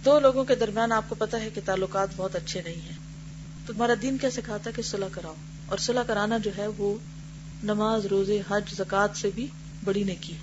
دو 0.05 0.19
لوگوں 0.19 0.43
کے 0.43 0.55
درمیان 0.55 0.91
آپ 0.91 1.03
کو 1.09 1.15
پتا 1.15 1.39
ہے 1.39 1.49
کہ 1.53 1.61
تعلقات 1.65 2.07
بہت 2.15 2.35
اچھے 2.35 2.61
نہیں 2.65 2.81
ہیں۔ 2.81 2.97
تو 3.65 3.73
تمہارا 3.73 3.93
دین 4.01 4.17
کیا 4.17 4.31
سکھاتا 4.31 4.69
ہے 4.69 4.75
کہ 4.75 4.81
صلح 4.81 5.05
کراؤ؟ 5.11 5.35
اور 5.65 5.77
صلح 5.77 6.03
کرانا 6.07 6.37
جو 6.37 6.51
ہے 6.57 6.67
وہ 6.67 6.95
نماز، 7.63 8.05
روزے، 8.05 8.41
حج 8.49 8.75
زکات 8.75 9.17
سے 9.17 9.29
بھی 9.35 9.47
بڑی 9.83 10.03
نیکی 10.03 10.33
ہے۔ 10.33 10.39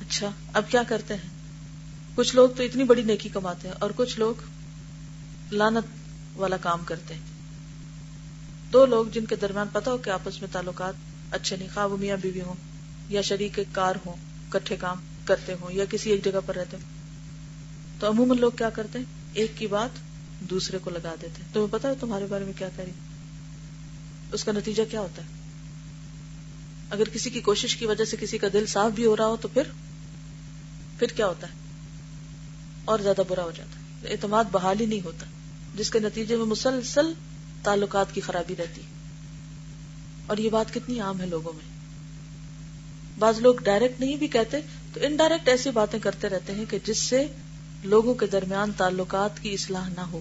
اچھا 0.00 0.30
اب 0.52 0.64
کیا 0.68 0.82
کرتے 0.82 1.14
ہیں؟ 1.14 1.30
کچھ 2.14 2.36
لوگ 2.36 2.48
تو 2.56 2.62
اتنی 2.62 2.84
بڑی 2.84 3.02
نیکی 3.02 3.28
کماتے 3.28 3.68
ہیں 3.68 3.74
اور 3.78 3.90
کچھ 3.96 4.18
لوگ 4.18 4.34
لانت 5.52 5.86
والا 6.38 6.56
کام 6.56 6.84
کرتے 6.84 7.14
ہیں۔ 7.14 7.31
دو 8.72 8.86
لوگ 8.86 9.06
جن 9.06 9.26
کے 9.26 9.36
درمیان 9.36 9.66
پتا 9.72 9.90
ہو 9.90 9.96
کہ 9.96 10.10
آپس 10.10 10.40
میں 10.40 10.48
تعلقات 10.52 10.94
اچھے 11.30 11.56
نہیں 11.56 11.68
خواب 11.74 11.92
میاں 11.92 12.16
بیوی 12.20 12.40
ہوں، 12.40 12.54
یا 13.08 13.22
شریک 13.22 13.60
کار 13.72 13.94
ہوں، 14.06 14.12
کٹھے 14.48 14.76
کام 14.76 14.96
کرتے 15.24 15.54
ہوں، 15.60 15.72
یا 15.72 15.84
کسی 15.84 16.10
ایک 16.10 16.24
جگہ 16.24 16.40
پر 16.46 16.56
رہتے 16.56 16.76
ہوں۔ 16.76 17.02
تو 18.00 18.08
عموماً 18.08 18.38
لوگ 18.38 18.50
کیا 18.50 18.70
کرتے 18.70 18.98
ہیں؟ 18.98 19.06
ایک 19.32 19.52
کی 19.56 19.66
بات 19.66 19.90
دوسرے 20.50 20.78
کو 20.78 20.90
لگا 20.90 21.14
دیتے 21.22 21.42
تمہیں 21.52 21.66
پتا 21.70 21.88
ہے 21.88 21.94
تمہارے 22.00 22.26
بارے 22.26 22.44
میں 22.44 22.52
کیا 22.58 22.68
کری 22.76 22.90
اس 24.32 24.44
کا 24.44 24.52
نتیجہ 24.52 24.82
کیا 24.90 25.00
ہوتا 25.00 25.22
ہے؟ 25.22 25.28
اگر 26.90 27.08
کسی 27.12 27.30
کی 27.30 27.40
کوشش 27.40 27.76
کی 27.76 27.86
وجہ 27.86 28.04
سے 28.04 28.16
کسی 28.20 28.38
کا 28.38 28.46
دل 28.52 28.66
صاف 28.66 28.92
بھی 28.92 29.06
ہو 29.06 29.16
رہا 29.16 29.26
ہو 29.26 29.36
تو 29.40 29.48
پھر 29.48 29.62
پھر 30.98 31.06
کیا 31.06 31.26
ہوتا 31.26 31.46
ہے؟ 31.46 31.52
اور 32.84 32.98
زیادہ 32.98 33.22
برا 33.28 33.42
ہو 33.42 33.50
جاتا 33.50 33.78
ہے۔ 33.78 34.12
اعتماد 34.12 34.44
بحال 34.50 34.80
ہی 34.80 34.86
نہیں 34.86 35.04
ہوتا، 35.04 35.26
جس 35.74 35.90
کے 35.90 35.98
نتیجے 35.98 36.36
میں 36.36 36.44
مسلسل 36.44 37.12
تعلقات 37.62 38.14
کی 38.14 38.20
خرابی 38.20 38.54
رہتی 38.58 38.82
اور 40.26 40.36
یہ 40.36 40.50
بات 40.50 40.74
کتنی 40.74 41.00
عام 41.00 41.20
ہے 41.20 41.26
لوگوں 41.26 41.52
میں۔ 41.52 41.72
بعض 43.18 43.38
لوگ 43.38 43.54
ڈائریکٹ 43.54 44.00
نہیں 44.00 44.16
بھی 44.16 44.26
کہتے، 44.26 44.60
تو 44.92 45.00
انڈائریکٹ 45.02 45.48
ایسی 45.48 45.70
باتیں 45.70 45.98
کرتے 45.98 46.28
رہتے 46.28 46.54
ہیں 46.54 46.64
کہ 46.68 46.78
جس 46.84 46.98
سے 46.98 47.26
لوگوں 47.84 48.14
کے 48.14 48.26
درمیان 48.26 48.72
تعلقات 48.76 49.42
کی 49.42 49.54
اصلاح 49.54 49.88
نہ 49.88 50.00
ہو۔ 50.00 50.20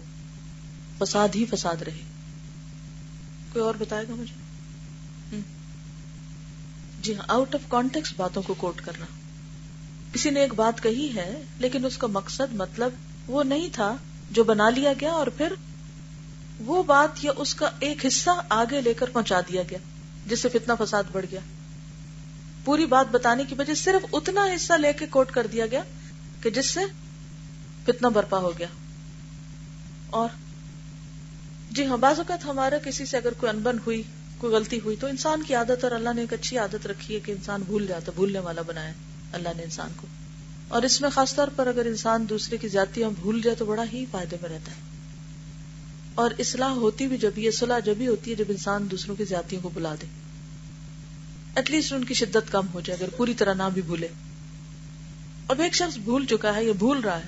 فساد 0.97 1.27
ہی 1.35 1.45
فساد 1.45 1.81
رہے۔ 1.81 1.99
کوئی 3.53 3.65
اور 3.65 3.75
بتائے 3.79 4.05
گا 4.09 4.15
مجھے؟ 4.15 4.41
جی 7.01 7.15
ہاں 7.15 7.23
آؤٹ 7.27 7.55
آف 7.55 7.61
کانٹیکس 7.69 8.13
باتوں 8.17 8.41
کو 8.41 8.53
کوٹ 8.53 8.81
کرنا۔ 8.81 9.05
کسی 10.13 10.29
نے 10.29 10.39
ایک 10.39 10.53
بات 10.53 10.83
کہی 10.83 11.15
ہے، 11.15 11.41
لیکن 11.59 11.85
اس 11.85 11.97
کا 11.97 12.07
مقصد 12.07 12.53
مطلب 12.53 12.91
وہ 13.27 13.43
نہیں 13.43 13.69
تھا 13.73 13.95
جو 14.31 14.43
بنا 14.43 14.69
لیا 14.69 14.93
گیا 15.01 15.11
اور 15.11 15.27
پھر 15.27 15.53
وہ 16.65 16.83
بات 16.83 17.25
یا 17.25 17.31
اس 17.37 17.55
کا 17.55 17.69
ایک 17.79 18.05
حصہ 18.05 18.29
آگے 18.49 18.81
لے 18.81 18.93
کر 18.93 19.09
پہنچا 19.09 19.41
دیا 19.41 19.61
گیا، 19.69 19.77
جس 20.27 20.41
سے 20.41 20.49
فتنا 20.49 20.75
فساد 20.75 21.03
بڑھ 21.11 21.25
گیا۔ 21.31 21.39
پوری 22.65 22.85
بات 22.85 23.05
بتانے 23.11 23.43
کی 23.43 23.55
وجہ 23.57 23.73
صرف 23.73 24.05
اتنا 24.13 24.45
حصہ 24.45 24.73
لے 24.73 24.93
کے 24.93 25.05
کوٹ 25.07 25.31
کر 25.31 25.47
دیا 25.47 25.65
گیا 25.65 25.83
کہ 26.41 26.49
جس 26.49 26.65
سے 26.65 26.81
فتنا 27.85 28.09
برپا 28.09 28.37
ہو 28.37 28.51
گیا۔ 28.57 28.67
اور 30.09 30.29
جی 31.71 31.85
ہاں 31.85 31.97
بعض 31.97 32.17
اوقات 32.17 32.45
ہمارا 32.45 32.77
کسی 32.85 33.05
سے 33.05 33.17
اگر 33.17 33.33
کوئی 33.33 33.49
انبن 33.49 33.77
ہوئی، 33.85 34.03
کوئی 34.37 34.53
غلطی 34.53 34.79
ہوئی، 34.85 34.95
تو 34.95 35.07
انسان 35.07 35.43
کی 35.43 35.55
عادت 35.55 35.83
اور 35.83 35.91
اللہ 35.91 36.09
نے 36.15 36.21
ایک 36.21 36.33
اچھی 36.33 36.57
عادت 36.57 36.87
رکھی 36.87 37.15
ہے 37.15 37.19
کہ 37.19 37.31
انسان 37.31 37.61
بھول 37.65 37.87
جاتا، 37.87 38.11
بھولنے 38.15 38.39
والا 38.39 38.61
بنایا 38.61 38.91
اللہ 39.31 39.49
نے 39.57 39.63
انسان 39.63 39.89
کو۔ 39.95 40.07
اور 40.67 40.81
اس 40.81 41.01
میں 41.01 41.09
خاص 41.09 41.35
طور 41.35 41.47
پر 41.55 41.67
اگر 41.67 41.85
انسان 41.85 42.25
دوسرے 42.29 42.57
کی 42.57 42.69
جاتیاں 42.69 43.09
بھول 43.09 43.41
جائے 43.41 43.55
تو 43.55 43.65
بڑا 43.65 43.83
ہی 43.93 44.05
فائدے 44.11 44.37
میں 44.41 44.49
رہتا 44.49 44.71
ہے۔ 44.71 44.90
اور 46.15 46.31
اصلاح 46.39 46.69
ہوتی 46.69 47.07
بھی 47.07 47.17
جب 47.17 47.37
یہ 47.37 47.51
صلاح 47.51 47.79
جب 47.79 47.93
ہی 47.99 48.07
ہوتی 48.07 48.31
ہے 48.31 48.35
جب 48.35 48.45
انسان 48.49 48.91
دوسروں 48.91 49.15
کی 49.15 49.23
زیادتیوں 49.23 49.61
کو 49.61 49.69
بلا 49.73 49.95
دے۔ 50.01 50.05
ایٹ 51.55 51.71
لیسٹ 51.71 51.93
ان 51.93 52.03
کی 52.03 52.13
شدت 52.13 52.51
کم 52.51 52.65
ہو 52.73 52.81
جائے، 52.81 53.03
اگر 53.03 53.09
پوری 53.17 53.33
طرح 53.33 53.53
نہ 53.53 53.63
بھی 53.73 53.81
بھولے۔ 53.81 54.07
اب 55.47 55.61
ایک 55.61 55.75
شخص 55.75 55.97
بھول 55.97 56.25
چکا 56.25 56.55
ہے 56.55 56.65
یا 56.65 56.73
بھول 56.79 56.99
رہا 56.99 57.17
ہے، 57.17 57.27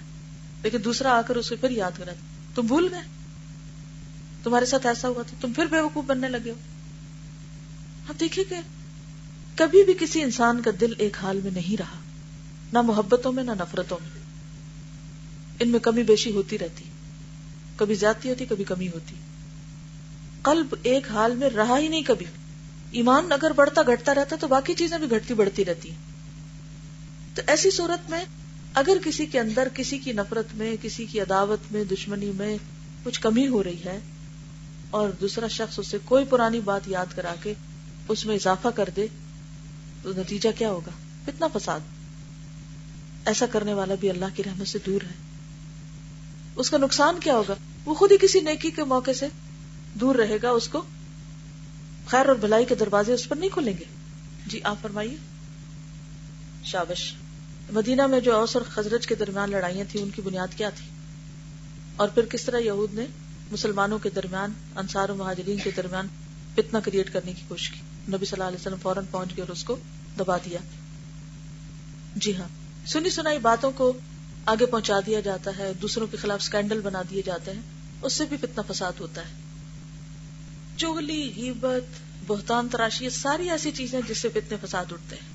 لیکن 0.63 0.77
دوسرا 0.83 1.11
آ 1.11 1.21
کر 1.21 1.35
اسے 1.35 1.55
پھر 1.55 1.69
یاد 1.69 1.91
کرا، 1.97 2.11
تم 2.55 2.65
بھول 2.65 2.87
گئے؟ 2.91 3.01
تمہارے 4.43 4.65
ساتھ 4.65 4.85
ایسا 4.85 5.07
ہوا 5.07 5.23
تھا 5.23 5.37
تم 5.41 5.53
پھر 5.53 5.65
بے 5.65 5.79
وقوف 5.79 6.05
بننے 6.05 6.29
لگے 6.29 6.49
ہو؟ 6.49 6.55
اب 8.09 8.19
دیکھیے 8.19 8.45
کہ 8.45 8.55
کبھی 9.55 9.83
بھی 9.83 9.93
کسی 9.99 10.21
انسان 10.21 10.61
کا 10.61 10.71
دل 10.81 10.93
ایک 10.97 11.17
حال 11.21 11.39
میں 11.43 11.51
نہیں 11.51 11.77
رہا، 11.77 11.99
نہ 12.73 12.81
محبتوں 12.81 13.31
میں، 13.31 13.43
نہ 13.43 13.51
نفرتوں 13.51 13.97
میں۔ 14.01 14.09
ان 15.59 15.69
میں 15.69 15.79
کمی 15.79 16.03
بیشی 16.03 16.31
ہوتی 16.31 16.57
رہتی۔ 16.57 16.83
کبھی 17.75 17.95
زیادتی 17.95 18.29
ہوتی، 18.29 18.45
کبھی 18.45 18.63
کمی 18.63 18.87
ہوتی۔ 18.87 19.15
قلب 20.43 20.75
ایک 20.83 21.11
حال 21.11 21.35
میں 21.35 21.49
رہا 21.49 21.79
ہی 21.79 21.87
نہیں 21.87 22.01
کبھی۔ 22.01 22.25
ایمان 22.91 23.31
اگر 23.31 23.51
بڑھتا، 23.51 23.81
گھٹتا 23.81 24.15
رہتا، 24.15 24.35
تو 24.39 24.47
باقی 24.47 24.73
چیزیں 24.73 24.97
بھی 24.97 25.11
گھٹتی 25.11 25.33
بڑھتی 25.33 25.65
رہتی۔ 25.65 25.89
ہیں 25.89 25.97
تو 27.35 27.41
ایسی 27.47 27.71
صورت 27.71 28.09
میں 28.09 28.25
اگر 28.73 28.97
کسی 29.05 29.25
کے 29.25 29.39
اندر، 29.39 29.67
کسی 29.73 29.97
کی 29.97 30.11
نفرت 30.11 30.45
میں، 30.53 30.75
کسی 30.81 31.05
کی 31.05 31.19
عداوت 31.19 31.59
میں، 31.71 31.83
دشمنی 31.83 32.31
میں 32.35 32.57
کچھ 33.03 33.21
کمی 33.21 33.47
ہو 33.47 33.63
رہی 33.63 33.83
ہے 33.85 33.99
اور 34.89 35.09
دوسرا 35.09 35.47
شخص 35.47 35.79
اسے 35.79 35.97
کوئی 36.05 36.25
پرانی 36.25 36.59
بات 36.59 36.81
یاد 36.87 37.05
کرا 37.15 37.35
کے 37.43 37.53
اس 38.07 38.25
میں 38.25 38.35
اضافہ 38.35 38.67
کر 38.67 38.89
دے، 38.95 39.07
تو 40.03 40.11
نتیجہ 40.17 40.49
کیا 40.57 40.69
ہوگا؟ 40.69 40.91
کتنا 41.25 41.47
فساد۔ 41.53 41.79
ایسا 43.25 43.45
کرنے 43.45 43.73
والا 43.73 43.95
بھی 43.99 44.09
اللہ 44.09 44.25
کی 44.35 44.43
رحمت 44.43 44.67
سے 44.67 44.79
دور 44.85 45.01
ہے۔ 45.01 45.32
اس 46.55 46.69
کا 46.69 46.77
نقصان 46.77 47.19
کیا 47.19 47.35
ہوگا؟ 47.35 47.53
وہ 47.85 47.93
خود 47.93 48.11
ہی 48.11 48.17
کسی 48.17 48.39
نیکی 48.39 48.71
کے 48.71 48.83
موقع 48.83 49.11
سے 49.11 49.27
دور 49.93 50.15
رہے 50.15 50.37
گا، 50.43 50.49
اس 50.49 50.67
کو 50.67 50.81
خیر 52.07 52.25
اور 52.25 52.35
بھلائی 52.35 52.65
کے 52.65 52.75
دروازے 52.75 53.13
اس 53.13 53.29
پر 53.29 53.35
نہیں 53.35 53.49
کھولیں 53.49 53.73
گے۔ 53.79 53.83
جی 54.47 54.59
آپ 54.63 54.75
فرمائیے۔ 54.81 55.15
شابش، 56.63 57.13
مدینہ 57.71 58.07
میں 58.07 58.19
جو 58.19 58.35
اوس 58.35 58.55
اور 58.55 58.65
خزرج 58.67 59.07
کے 59.07 59.15
درمیان 59.15 59.51
لڑائیاں 59.51 59.85
تھیں، 59.91 60.01
ان 60.01 60.09
کی 60.09 60.21
بنیاد 60.21 60.57
کیا 60.57 60.69
تھی؟ 60.69 60.85
اور 61.95 62.07
پھر 62.07 62.25
کس 62.25 62.43
طرح 62.43 62.57
یہود 62.57 62.93
نے 62.93 63.05
مسلمانوں 63.51 63.99
کے 63.99 64.09
درمیان، 64.09 64.51
انصار 64.75 65.09
و 65.09 65.15
مہاجرین 65.15 65.57
کے 65.63 65.71
درمیان 65.77 66.07
فتنہ 66.55 66.77
کریٹ 66.83 67.13
کرنے 67.13 67.33
کی 67.33 67.41
کوشش 67.47 67.69
کی؟ 67.69 67.79
نبی 68.07 68.25
صلی 68.25 68.27
اللہ 68.31 68.43
علیہ 68.43 68.57
وسلم 68.61 68.77
فوراً 68.81 69.03
پہنچ 69.11 69.29
گئے 69.29 69.41
اور 69.41 69.49
اس 69.49 69.63
کو 69.63 69.75
دبا 70.17 70.37
دیا۔ 70.37 70.59
جی 72.15 72.37
ہاں۔ 72.37 72.47
سنی 72.87 73.09
سنائی 73.09 73.39
باتوں 73.39 73.71
کو 73.75 73.93
آگے 74.45 74.65
پہنچا 74.65 74.99
دیا 75.05 75.19
جاتا 75.19 75.51
ہے، 75.57 75.71
دوسروں 75.81 76.07
کے 76.07 76.17
خلاف 76.17 76.39
اسکینڈل 76.41 76.81
بنا 76.81 77.01
دیے 77.09 77.21
جاتے 77.25 77.51
ہیں، 77.51 77.61
اس 78.01 78.13
سے 78.13 78.25
بھی 78.25 78.37
فتنا 78.37 78.73
فساد 78.73 78.91
ہوتا 78.99 79.21
ہے۔ 79.21 79.33
چگلی 80.77 81.31
ہیبت، 81.37 81.99
بہتان، 82.27 82.67
تراشی 82.67 83.09
ساری 83.09 83.49
ایسی 83.49 83.71
چیزیں 83.71 84.01
جس 84.07 84.17
سے 84.17 84.29
فتنے 84.29 84.57
فساد 84.61 84.85
اٹھتے 84.91 85.15
ہیں۔ 85.15 85.27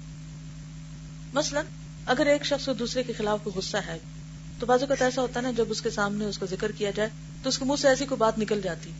مثلا، 1.32 1.62
اگر 2.06 2.26
ایک 2.26 2.44
شخص 2.44 2.66
کو 2.66 2.72
دوسرے 2.72 3.02
کے 3.02 3.12
خلاف 3.12 3.38
کوئی 3.42 3.58
غصہ 3.58 3.76
ہے، 3.76 3.98
تو 4.58 4.66
بازو 4.66 4.86
کا 4.86 5.04
ایسا 5.04 5.22
ہوتا 5.22 5.40
ہے 5.40 5.44
نا، 5.44 5.50
جب 5.56 5.64
اس 5.68 5.82
کے 5.82 5.90
سامنے 5.90 6.24
اس 6.24 6.38
کا 6.38 6.46
ذکر 6.46 6.72
کیا 6.72 6.90
جائے، 6.90 7.08
تو 7.42 7.48
اس 7.48 7.58
کے 7.58 7.64
منہ 7.64 7.76
سے 7.76 7.88
ایسی 7.88 8.06
کوئی 8.06 8.18
بات 8.18 8.38
نکل 8.38 8.60
جاتی، 8.60 8.90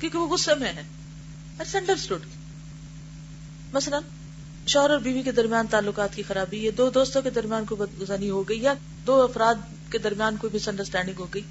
کیونکہ 0.00 0.18
وہ 0.18 0.28
غصے 0.28 0.54
میں 0.54 0.72
ہے۔ 0.72 0.82
مثلا، 3.72 3.98
شوہر 4.66 4.90
اور 4.90 4.98
بیوی 4.98 5.22
کے 5.22 5.32
درمیان 5.32 5.66
تعلقات 5.66 6.16
کی 6.16 6.22
خرابی، 6.22 6.58
یہ 6.58 6.70
دو 6.70 6.90
دوستوں 6.90 7.22
کے 7.22 7.30
درمیان 7.30 7.64
کوئی 7.64 7.80
بدگزانی 7.80 8.30
ہو 8.30 8.48
گئی، 8.48 8.62
یا 8.62 8.74
دو 9.06 9.22
افراد 9.22 9.54
کے 9.90 9.98
درمیان 9.98 10.36
کوئی 10.36 10.56
مس 10.56 10.68
انڈرسٹینڈنگ 10.68 11.14
ہو 11.18 11.26
گئی۔ 11.34 11.42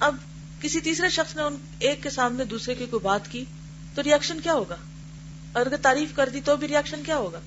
اب 0.00 0.16
کسی 0.60 0.80
تیسرے 0.80 1.08
شخص 1.08 1.36
نے 1.36 1.42
ان 1.42 1.56
ایک 1.78 2.02
کے 2.02 2.10
سامنے 2.10 2.44
دوسرے 2.44 2.74
کی 2.74 2.86
کوئی 2.86 3.00
بات 3.00 3.30
کی 3.30 3.44
تو 3.94 4.02
ریئیکشن 4.02 4.40
کیا 4.40 4.52
ہوگا؟ 4.52 4.76
اور 5.52 5.66
اگر 5.66 5.76
تعریف 5.76 6.16
کر 6.16 6.28
دی 6.28 6.40
تو 6.44 6.56
بھی 6.56 6.68
ریئیکشن 6.68 7.02
کیا 7.06 7.16
ہوگا؟ 7.16 7.40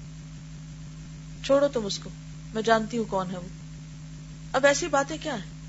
چھوڑو 1.43 1.67
تم 1.67 1.85
اس 1.85 1.99
کو، 1.99 2.09
میں 2.53 2.61
جانتی 2.61 2.97
ہوں 2.97 3.05
کون 3.05 3.31
ہے 3.31 3.37
وہ۔ 3.37 3.47
اب 4.51 4.65
ایسی 4.65 4.87
باتیں 4.87 5.17
کیا 5.21 5.35
ہیں؟ 5.35 5.61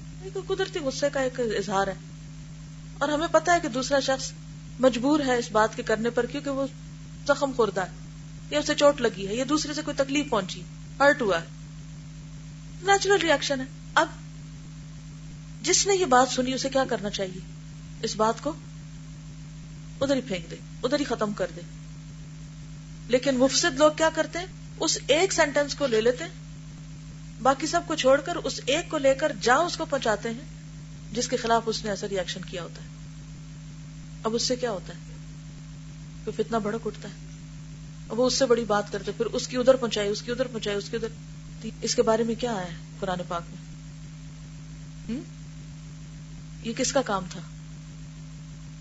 قدرتی 0.46 0.78
غصے 0.78 1.10
کا 1.12 1.20
ایک 1.20 1.40
اظہار 1.40 1.86
ہے۔ 1.86 1.94
اور 2.98 3.08
ہمیں 3.08 3.28
پتا 3.32 3.54
ہے 3.54 3.60
کہ 3.60 3.68
دوسرا 3.68 4.00
شخص 4.00 4.32
مجبور 4.80 5.20
ہے 5.20 5.38
اس 5.38 5.52
بات 5.52 5.76
کے 5.76 5.82
کرنے 5.82 6.10
پر 6.10 6.26
کیونکہ 6.26 6.50
وہ 6.50 6.66
زخم 7.26 7.52
خوردہ 7.56 7.80
ہے۔ 7.80 7.90
یا 8.50 8.58
اسے 8.58 8.74
چوٹ 8.74 9.00
لگی 9.00 9.28
ہے 9.28 9.34
یا 9.34 9.44
دوسرے 9.48 9.74
سے 9.74 9.82
کوئی 9.82 9.96
تکلیف 9.96 10.30
پہنچی، 10.30 10.62
ہرٹ 11.00 11.22
ہوا 11.22 11.40
ہے۔ 11.40 11.61
نیچرل 12.82 13.16
ریئیکشن 13.22 13.60
ہے. 13.60 13.64
اب 13.94 14.08
جس 15.62 15.86
نے 15.86 15.94
یہ 15.94 16.04
بات 16.04 16.28
سنی، 16.28 16.52
اسے 16.52 16.68
کیا 16.68 16.84
کرنا 16.90 17.10
چاہیے؟ 17.10 17.40
اس 18.02 18.16
بات 18.16 18.34
کو 18.42 18.52
ادھر 20.00 20.16
ہی 20.16 20.20
پھینک 20.20 20.50
دے، 20.50 20.56
ادھر 20.82 21.00
ہی 21.00 21.04
ختم 21.04 21.32
کر 21.32 21.46
دے۔ 21.56 21.60
لیکن 23.08 23.38
مفسد 23.38 23.78
لوگ 23.78 23.92
کیا 23.96 24.10
کرتے 24.14 24.38
ہیں؟ 24.38 24.46
اس 24.80 24.98
ایک 25.06 25.32
سینٹینس 25.32 25.74
کو 25.74 25.86
لے 25.86 26.00
لیتے 26.00 26.24
ہیں، 26.24 26.30
باقی 27.42 27.66
سب 27.66 27.80
کو 27.86 27.94
چھوڑ 27.94 28.20
کر 28.20 28.36
اس 28.36 28.60
ایک 28.66 28.90
کو 28.90 28.98
لے 28.98 29.14
کر 29.14 29.32
جا 29.40 29.54
اس 29.54 29.76
کو 29.76 29.84
پہنچاتے 29.84 30.30
ہیں، 30.30 30.40
جس 31.12 31.28
کے 31.28 31.36
خلاف 31.36 31.62
اس 31.66 31.84
نے 31.84 31.90
ایسا 31.90 32.08
ریئیکشن 32.08 32.40
کیا 32.40 32.62
ہوتا 32.62 32.82
ہے۔ 32.82 32.88
اب 34.24 34.34
اس 34.34 34.42
سے 34.42 34.56
کیا 34.56 34.70
ہوتا 34.70 34.92
ہے؟ 34.94 34.98
پھر 36.24 36.42
فتنا 36.42 36.58
بھڑک 36.58 36.86
اٹھتا 36.86 37.08
ہے۔ 37.08 37.14
اب 38.08 38.20
وہ 38.20 38.26
اس 38.26 38.34
سے 38.34 38.46
بڑی 38.46 38.64
بات 38.64 38.92
کرتے 38.92 39.12
پھر 39.16 39.26
اس 39.26 39.48
کی 39.48 39.56
ادھر 39.56 39.76
پہنچائی، 39.76 40.08
اس 40.08 40.22
کی 40.22 40.30
ادھر 40.30 40.46
پہنچائی، 40.46 40.76
اس 40.76 40.90
کی 40.90 40.96
ادھر۔ 40.96 41.08
سکتی 41.62 41.70
اس 41.82 41.94
کے 41.94 42.02
بارے 42.02 42.22
میں 42.22 42.34
کیا 42.34 42.52
آیا 42.52 42.66
قرآن 43.00 43.18
پاک 43.28 43.42
میں؟ 43.50 45.20
یہ 46.62 46.72
کس 46.76 46.92
کا 46.92 47.02
کام 47.02 47.24
تھا؟ 47.30 47.40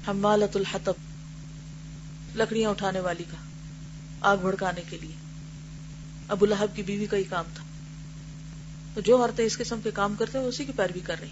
حمالت 0.08 0.56
الحطب، 0.56 0.94
لکڑیاں 2.36 2.70
اٹھانے 2.70 3.00
والی 3.00 3.24
کا، 3.24 3.38
آگ 4.22 4.38
بھڑکانے 4.38 4.82
کے 4.90 4.98
لیے۔ 5.02 5.16
ابو 6.28 6.46
لہب 6.46 6.76
کی 6.76 6.84
بیوی 6.84 7.06
کا 7.06 7.18
ہی 7.18 7.24
کام 7.24 7.46
تھا۔ 7.56 7.64
تو 8.94 9.02
جو 9.02 9.22
عورتیں 9.22 9.46
اس 9.46 9.58
قسم 9.58 9.80
کے 9.84 9.92
کام 9.92 10.16
کرتے 10.16 10.38
ہیں 10.38 10.46
اسی 10.46 10.66
کی 10.66 10.72
پیروی 10.76 11.00
کر 11.00 11.16
رہی 11.22 11.30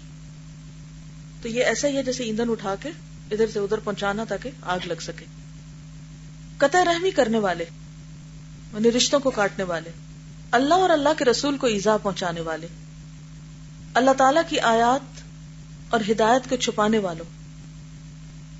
تو 1.42 1.48
یہ 1.48 1.64
ایسا 1.64 1.88
ہی 1.88 1.96
ہے 1.96 2.02
جیسے 2.02 2.24
ایندھن 2.24 2.50
اٹھا 2.50 2.74
کے 2.82 2.88
ادھر 3.30 3.46
سے 3.52 3.58
ادھر 3.58 3.78
پہنچانا 3.78 4.24
تاکہ 4.24 4.50
آگ 4.62 4.78
لگ 4.84 5.00
سکے۔ 5.00 5.24
قطع 6.56 6.84
رحمی 6.84 7.10
کرنے 7.10 7.38
والے 7.38 7.64
یعنی 8.74 8.92
رشتوں 8.92 9.20
کو 9.20 9.30
کاٹنے 9.30 9.64
والے۔ 9.64 9.90
اللہ 10.50 10.74
اور 10.74 10.90
اللہ 10.90 11.08
کے 11.18 11.24
رسول 11.24 11.56
کو 11.56 11.66
ایزا 11.66 11.96
پہنچانے 11.96 12.40
والے۔ 12.40 12.66
اللہ 13.94 14.10
تعالی 14.18 14.40
کی 14.48 14.60
آیات 14.60 15.22
اور 15.90 16.00
ہدایت 16.10 16.50
کو 16.50 16.56
چھپانے 16.56 16.98
والوں۔ 16.98 17.24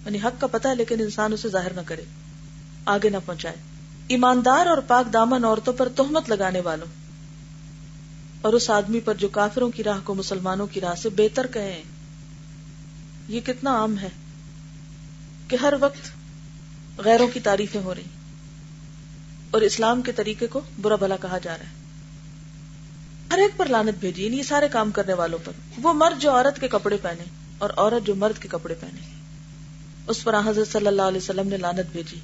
یعنی 0.05 0.19
حق 0.19 0.41
کا 0.41 0.47
پتہ 0.47 0.69
ہے، 0.69 0.75
لیکن 0.75 1.01
انسان 1.01 1.33
اسے 1.33 1.49
ظاہر 1.49 1.73
نہ 1.73 1.81
کرے، 1.87 2.05
آگے 2.85 3.09
نہ 3.09 3.17
پہنچائے۔ 3.27 3.57
ایماندار 4.09 4.67
اور 4.67 4.79
پاک 4.79 5.13
دامن 5.13 5.45
عورتوں 5.45 5.73
پر 5.73 5.89
تہمت 5.89 6.29
لگانے 6.29 6.61
والوں۔ 6.61 6.87
اور 8.41 8.53
اس 8.53 8.71
آدمی 8.71 9.01
پر 9.01 9.15
جو 9.15 9.29
کافروں 9.29 9.71
کی 9.71 9.85
راہ 9.85 9.99
کو 10.05 10.15
مسلمانوں 10.15 10.67
کی 10.67 10.81
راہ 10.81 10.95
سے 10.95 11.09
بہتر 11.09 11.47
کہیں 11.47 11.83
یہ 13.29 13.41
کتنا 13.41 13.71
عام 13.73 13.99
ہے 13.99 14.09
کہ 15.49 15.57
ہر 15.63 15.75
وقت 15.81 16.11
غیروں 17.01 17.29
کی 17.29 17.41
تعریفیں 17.41 17.81
ہو 17.81 17.95
رہی 17.95 18.05
اور 19.51 19.61
اسلام 19.61 20.03
کے 20.03 20.13
طریقے 20.13 20.47
کو 20.47 20.61
برا 20.81 20.97
بھلا 20.97 21.17
کہا 21.17 21.39
جا 21.39 21.59
رہا 21.59 21.65
ہے۔ 21.65 21.80
ہر 23.31 23.39
ایک 23.39 23.59
پر 23.59 23.67
لانت 23.67 24.01
بھیجی 24.01 24.25
یعنی 24.25 24.39
یہ 24.39 24.43
سارے 24.43 24.69
کام 24.73 24.91
کرنے 24.91 25.13
والوں 25.13 25.39
پر۔ 25.45 25.53
وہ 25.83 25.93
مرد 25.93 26.23
جو 26.23 26.31
عورت 26.31 26.61
کے 26.61 26.69
کپڑے 26.69 26.97
پہنے 27.03 27.25
اور 27.59 27.71
عورت 27.77 28.07
جو 28.07 28.15
مرد 28.15 28.43
کے 28.43 28.49
کپڑے 28.51 28.75
پہنے۔ 28.75 29.01
اس 30.07 30.25
پر 30.25 30.35
حضرت 30.45 30.73
صلی 30.73 30.87
اللہ 30.87 31.03
علیہ 31.03 31.21
وسلم 31.23 31.49
نے 31.49 31.57
لانت 31.57 31.93
بھیجی۔ 31.93 32.17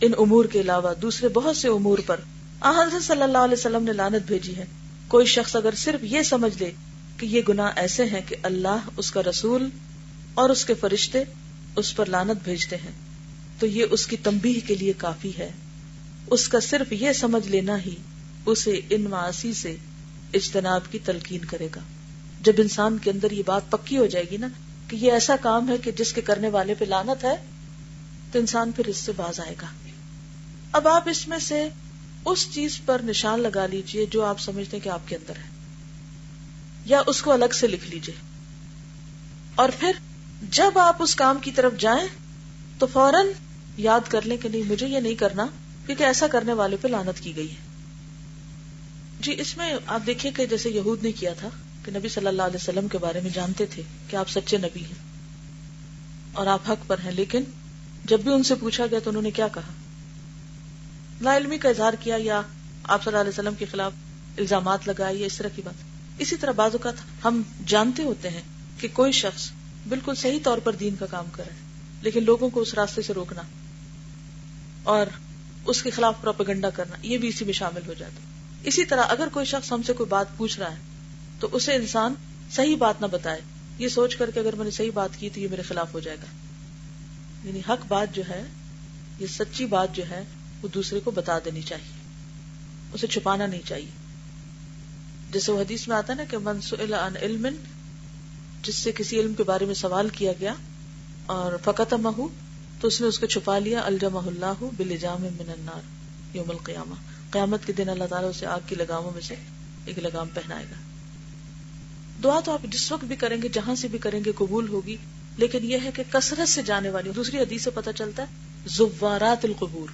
ان 0.00 0.12
امور 0.18 0.44
کے 0.44 0.60
علاوہ 0.60 0.94
دوسرے 0.94 1.28
بہت 1.28 1.56
سے 1.56 1.68
امور 1.68 1.98
پر۔ 2.06 2.20
حضرت 2.64 3.04
صلی 3.04 3.22
اللہ 3.22 3.38
علیہ 3.38 3.58
وسلم 3.58 3.82
نے 3.82 3.92
لانت 3.92 4.26
بھیجی 4.26 4.56
ہے۔ 4.56 4.64
کوئی 5.08 5.26
شخص 5.26 5.56
اگر 5.56 5.74
صرف 5.74 6.04
یہ 6.04 6.22
سمجھ 6.22 6.62
لے 6.62 6.70
کہ 7.16 7.26
یہ 7.26 7.42
گناہ 7.48 7.72
ایسے 7.76 8.04
ہیں 8.04 8.20
کہ 8.28 8.36
اللہ 8.42 8.88
اس 8.96 9.10
کا 9.10 9.22
رسول 9.22 9.68
اور 10.34 10.50
اس 10.50 10.64
کے 10.64 10.74
فرشتے 10.74 11.24
اس 11.76 11.96
پر 11.96 12.06
لانت 12.06 12.44
بھیجتے 12.44 12.76
ہیں، 12.76 12.90
تو 13.58 13.66
یہ 13.66 13.84
اس 13.90 14.06
کی 14.06 14.16
تمبی 14.16 14.52
کے 14.52 14.74
لیے 14.74 14.92
کافی 14.96 15.32
ہے۔ 15.38 15.50
اس 16.30 16.48
کا 16.48 16.60
صرف 16.60 16.92
یہ 16.92 17.12
سمجھ 17.12 17.48
لینا 17.48 17.82
ہی، 17.82 17.94
اسے 18.46 18.80
ان 18.90 19.00
معاشی 19.00 19.52
سے 19.52 19.76
اجتناب 20.34 20.80
کی 20.90 20.98
تلقین 20.98 21.44
کرے 21.44 21.68
گا۔ 21.76 21.80
جب 22.40 22.52
انسان 22.58 22.98
کے 22.98 23.10
اندر 23.10 23.30
یہ 23.30 23.42
بات 23.46 23.70
پکی 23.70 23.98
ہو 23.98 24.06
جائے 24.06 24.24
گی 24.30 24.36
نا 24.36 24.48
کہ 24.88 24.96
یہ 24.96 25.12
ایسا 25.12 25.36
کام 25.40 25.68
ہے 25.68 25.78
کہ 25.78 25.90
جس 25.90 26.12
کے 26.12 26.20
کرنے 26.20 26.48
والے 26.48 26.74
پہ 26.74 26.84
لانت 26.84 27.24
ہے، 27.24 27.36
تو 28.32 28.38
انسان 28.38 28.72
پھر 28.72 28.86
اس 28.86 28.96
سے 28.96 29.12
باز 29.16 29.40
آئے 29.40 29.54
گا۔ 29.62 29.66
اب 30.72 30.88
آپ 30.88 31.08
اس 31.08 31.28
میں 31.28 31.38
سے 31.38 31.68
اس 32.24 32.48
چیز 32.52 32.80
پر 32.86 33.00
نشان 33.04 33.40
لگا 33.40 33.66
لیجیے 33.66 34.06
جو 34.06 34.24
آپ 34.24 34.40
سمجھتے 34.40 34.76
ہیں 34.76 34.84
کہ 34.84 34.88
آپ 34.88 35.08
کے 35.08 35.16
اندر 35.16 35.36
ہے۔ 35.36 35.48
یا 36.84 37.02
اس 37.06 37.22
کو 37.22 37.32
الگ 37.32 37.54
سے 37.54 37.66
لکھ 37.66 37.90
لیجیے۔ 37.90 38.14
اور 39.54 39.68
پھر 39.80 39.92
جب 40.50 40.78
آپ 40.78 41.02
اس 41.02 41.14
کام 41.14 41.38
کی 41.42 41.52
طرف 41.52 41.72
جائیں، 41.78 42.08
تو 42.78 42.86
فوراً 42.86 43.26
یاد 43.76 44.00
کر 44.08 44.22
لیں 44.22 44.36
کہ 44.36 44.48
نہیں، 44.48 44.62
مجھے 44.62 44.86
یہ 44.86 45.00
نہیں 45.00 45.14
کرنا 45.14 45.46
کیونکہ 45.86 46.04
ایسا 46.04 46.26
کرنے 46.26 46.52
والے 46.52 46.76
پہ 46.80 46.88
لانت 46.88 47.20
کی 47.20 47.36
گئی 47.36 47.50
ہے۔ 47.50 47.67
جی 49.20 49.34
اس 49.38 49.56
میں 49.56 49.72
آپ 49.86 50.06
دیکھیں 50.06 50.30
کہ 50.30 50.46
جیسے 50.46 50.70
یہود 50.70 51.02
نے 51.02 51.12
کیا 51.12 51.32
تھا 51.38 51.48
کہ 51.84 51.92
نبی 51.92 52.08
صلی 52.08 52.26
اللہ 52.26 52.42
علیہ 52.42 52.56
وسلم 52.56 52.88
کے 52.88 52.98
بارے 52.98 53.20
میں 53.20 53.30
جانتے 53.30 53.66
تھے 53.66 53.82
کہ 54.08 54.16
آپ 54.16 54.28
سچے 54.28 54.58
نبی 54.58 54.84
ہیں 54.84 55.06
اور 56.32 56.46
آپ 56.46 56.70
حق 56.70 56.86
پر 56.86 56.98
ہیں، 57.04 57.12
لیکن 57.12 57.44
جب 58.04 58.20
بھی 58.20 58.32
ان 58.32 58.42
سے 58.42 58.54
پوچھا 58.54 58.86
گیا 58.86 58.98
تو 58.98 59.10
انہوں 59.10 59.22
نے 59.22 59.30
کیا 59.30 59.48
کہا؟ 59.48 59.72
لا 61.20 61.36
علمی 61.36 61.58
کا 61.58 61.68
اظہار 61.68 61.92
کیا 62.00 62.16
یا 62.18 62.40
آپ 62.82 63.04
صلی 63.04 63.10
اللہ 63.10 63.20
علیہ 63.20 63.38
وسلم 63.38 63.54
کے 63.54 63.64
خلاف 63.70 63.92
الزامات 64.38 64.88
لگائے 64.88 65.16
یا 65.16 65.26
اس 65.26 65.36
طرح 65.36 65.48
کی 65.56 65.62
بات؟ 65.64 65.82
اسی 66.18 66.36
طرح 66.36 66.52
بعض 66.52 66.74
اوقات 66.74 67.24
ہم 67.24 67.42
جانتے 67.66 68.02
ہوتے 68.02 68.30
ہیں 68.30 68.42
کہ 68.78 68.88
کوئی 68.92 69.12
شخص 69.12 69.50
بالکل 69.88 70.14
صحیح 70.14 70.38
طور 70.42 70.58
پر 70.58 70.74
دین 70.74 70.96
کا 70.96 71.06
کام 71.06 71.26
کرے 71.32 71.50
لیکن 72.02 72.24
لوگوں 72.24 72.50
کو 72.50 72.60
اس 72.60 72.74
راستے 72.74 73.02
سے 73.02 73.14
روکنا 73.14 73.42
اور 74.82 75.06
اس 75.64 75.82
کے 75.82 75.90
خلاف 75.90 76.14
پروپگنڈا 76.20 76.70
کرنا، 76.70 76.96
یہ 77.02 77.18
بھی 77.18 77.28
اسی 77.28 77.44
میں 77.44 77.52
شامل 77.52 77.86
ہو 77.86 77.94
جاتا 77.94 78.36
اسی 78.64 78.84
طرح 78.84 79.02
اگر 79.08 79.28
کوئی 79.32 79.46
شخص 79.46 79.72
ہم 79.72 79.82
سے 79.82 79.92
کوئی 79.92 80.08
بات 80.08 80.26
پوچھ 80.36 80.58
رہا 80.58 80.70
ہے، 80.70 80.76
تو 81.40 81.48
اسے 81.52 81.74
انسان 81.74 82.14
صحیح 82.50 82.76
بات 82.76 83.00
نہ 83.00 83.06
بتائے۔ 83.06 83.40
یہ 83.78 83.88
سوچ 83.88 84.16
کر 84.16 84.30
کہ 84.30 84.38
اگر 84.38 84.54
میں 84.54 84.64
نے 84.64 84.70
صحیح 84.70 84.90
بات 84.94 85.10
کی 85.18 85.30
تو 85.30 85.40
یہ 85.40 85.48
میرے 85.50 85.62
خلاف 85.62 85.94
ہو 85.94 86.00
جائے 86.00 86.16
گا۔ 86.22 86.26
یعنی 87.48 87.60
حق 87.68 87.86
بات 87.88 88.14
جو 88.14 88.22
ہے، 88.28 88.42
یہ 89.18 89.26
سچی 89.26 89.66
بات 89.66 89.94
جو 89.94 90.02
ہے، 90.10 90.24
وہ 90.62 90.68
دوسرے 90.68 91.00
کو 91.00 91.10
بتا 91.10 91.38
دینی 91.44 91.62
چاہیے۔ 91.62 91.92
اسے 92.92 93.06
چھپانا 93.06 93.46
نہیں 93.46 93.60
چاہیے۔ 93.64 93.90
جیسے 95.32 95.52
وہ 95.52 95.60
حدیث 95.60 95.88
میں 95.88 95.96
آتا 95.96 96.12
ہے 96.12 96.18
نا 96.18 96.24
کہ 96.30 96.38
منسوخ 96.38 96.80
علم، 97.22 97.46
جس 98.62 98.74
سے 98.74 98.92
کسی 98.92 99.20
علم 99.20 99.34
کے 99.34 99.42
بارے 99.42 99.64
میں 99.64 99.74
سوال 99.74 100.08
کیا 100.08 100.32
گیا 100.40 100.54
اور 101.26 101.52
فقط 101.64 101.94
مہو 101.94 102.28
تو 102.80 102.88
اس 102.88 103.00
نے 103.00 103.06
اس 103.06 103.18
کو 103.18 103.26
چھپا 103.26 103.58
لیا 103.58 103.80
الجمہ 103.80 104.18
اللہ 104.18 104.64
بلجام 104.76 105.22
من 105.22 105.50
النار 105.50 105.80
یوم 106.36 106.50
القیامہ۔ 106.50 106.94
قیامت 107.30 107.66
کے 107.66 107.72
دن 107.72 107.88
اللہ 107.88 108.04
تعالیٰ 108.04 108.30
اسے 108.30 108.46
آگ 108.46 108.60
کی 108.66 108.74
لگاموں 108.74 109.10
میں 109.10 109.20
سے 109.20 109.34
ایک 109.84 109.98
لگام 109.98 110.28
پہنائے 110.34 110.64
گا۔ 110.64 110.74
دعا 112.24 112.40
تو 112.44 112.52
آپ 112.52 112.62
جس 112.64 112.92
وقت 112.92 113.04
بھی 113.04 113.16
کریں 113.16 113.42
گے، 113.42 113.48
جہاں 113.48 113.74
سے 113.74 113.88
بھی 113.88 113.98
کریں 113.98 114.20
گے، 114.24 114.32
قبول 114.36 114.68
ہوگی۔ 114.68 114.96
لیکن 115.36 115.58
یہ 115.62 115.78
ہے 115.84 115.90
کہ 115.94 116.02
کثرت 116.10 116.48
سے 116.48 116.62
جانے 116.62 116.90
والی، 116.90 117.10
دوسری 117.10 117.38
حدیث 117.38 117.64
سے 117.64 117.70
پتہ 117.70 117.90
چلتا 117.96 118.22
ہے، 118.22 118.26
زوارات 118.66 119.44
القبور، 119.44 119.88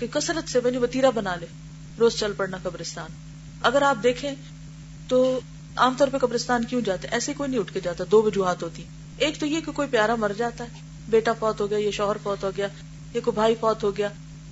کہ 0.00 0.06
کثرت 0.06 0.50
سے 0.50 0.60
بنی 0.60 0.76
وتیرا 0.76 1.10
بنا 1.10 1.34
لے، 1.34 1.46
روز 1.98 2.16
چل 2.16 2.32
پڑنا 2.36 2.56
قبرستان۔ 2.62 3.10
اگر 3.62 3.82
آپ 3.82 3.96
دیکھیں 4.02 4.32
تو 5.08 5.40
عام 5.76 5.94
طور 5.98 6.08
پہ 6.08 6.18
قبرستان 6.18 6.64
کیوں 6.64 6.80
جاتے؟ 6.80 7.08
ایسے 7.10 7.32
کوئی 7.36 7.50
نہیں 7.50 7.60
اٹھ 7.60 7.72
کے 7.72 7.80
جاتا، 7.80 8.04
دو 8.10 8.22
وجوہات 8.22 8.62
ہوتی۔ 8.62 8.84
ایک 9.18 9.40
تو 9.40 9.46
یہ 9.46 9.60
کہ 9.60 9.72
کوئی 9.72 9.88
پیارا 9.90 10.14
مر 10.14 10.32
جاتا 10.36 10.64
ہے، 10.64 10.80
بیٹا 11.08 11.32
فوت 11.32 11.60
ہو 11.60 11.70
گیا 11.70 11.78
یہ 11.78 11.90
شوہر 11.90 12.16
فوت 12.22 12.44
ہو 12.44 12.50
گیا 12.56 12.68
یہ 13.14 13.20
کوئی 13.20 13.34
بھائی 13.34 13.54
فوت 13.60 13.84
ہو 13.84 13.96
گیا۔ 13.96 14.08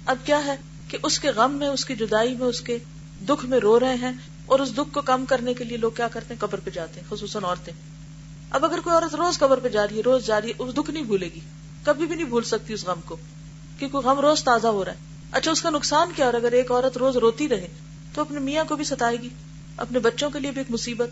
اب 0.07 0.17
کیا 0.25 0.45
ہے؟ 0.45 0.57
کہ 0.89 0.99
اس 1.03 1.19
کے 1.19 1.29
غم 1.29 1.53
میں، 1.53 1.69
اس 1.69 1.85
کی 1.85 1.97
جدائی 1.97 2.35
میں، 2.35 2.47
اس 2.47 2.61
کے 2.61 2.79
دکھ 3.29 3.47
میں 3.47 3.59
رو 3.59 3.81
رہے 3.81 3.95
ہیں 3.95 4.13
اور 4.47 4.59
اس 4.59 4.75
دکھ 4.75 4.95
کو 4.95 5.01
کم 5.03 5.25
کرنے 5.25 5.55
کے 5.55 5.65
لیے 5.65 5.77
لوگ 5.77 5.91
کیا 5.91 6.09
کرتے 6.09 6.35
ہیں؟ 6.35 6.41
قبر 6.41 6.61
پہ 6.61 6.71
جاتے 6.71 7.01
ہیں، 7.01 7.11
خصوصاً 7.11 7.45
عورتیں۔ 7.45 7.73
اب 8.51 8.65
اگر 8.65 8.81
کوئی 8.81 8.95
عورت 8.95 9.15
روز 9.15 9.39
قبر 9.39 9.59
پہ 9.59 9.69
جا 9.69 9.89
رہی 9.89 9.97
ہے، 9.97 10.03
روز 10.03 10.27
جا 10.27 10.41
رہی 10.41 10.49
ہے، 10.49 10.55
اس 10.59 10.75
دکھ 10.75 10.91
نہیں 10.91 11.05
بھولے 11.05 11.29
گی۔ 11.35 11.41
کبھی 11.85 12.07
بھی 12.07 12.17
نہیں 12.17 12.27
بھول 12.27 12.43
سکتی 12.43 12.75
اس 12.75 12.85
غم 12.85 13.01
کو، 13.05 13.17
کیونکہ 13.79 13.99
غم 13.99 14.21
روز 14.21 14.45
تازہ 14.45 14.67
ہو 14.67 14.85
رہا 14.85 14.93
ہے۔ 14.93 14.97
اچھا 15.33 15.51
اس 15.51 15.63
کا 15.63 15.71
نقصان 15.71 16.09
کیا 16.17 16.27
اور 16.27 16.35
اگر 16.35 16.53
ایک 16.53 16.71
عورت 16.71 16.97
روز 16.97 17.17
روتی 17.17 17.49
رہے 17.49 17.69
تو 18.15 18.21
اپنے 18.21 18.41
میاں 18.41 18.65
کو 18.69 18.77
بھی 18.77 18.85
ستائے 18.85 19.17
گی، 19.17 19.29
اپنے 19.77 19.99
بچوں 19.99 20.31
کے 20.31 20.41
لیے 20.41 20.51
بھی 20.51 20.61
ایک 20.61 20.71
مصیبت، 20.71 21.11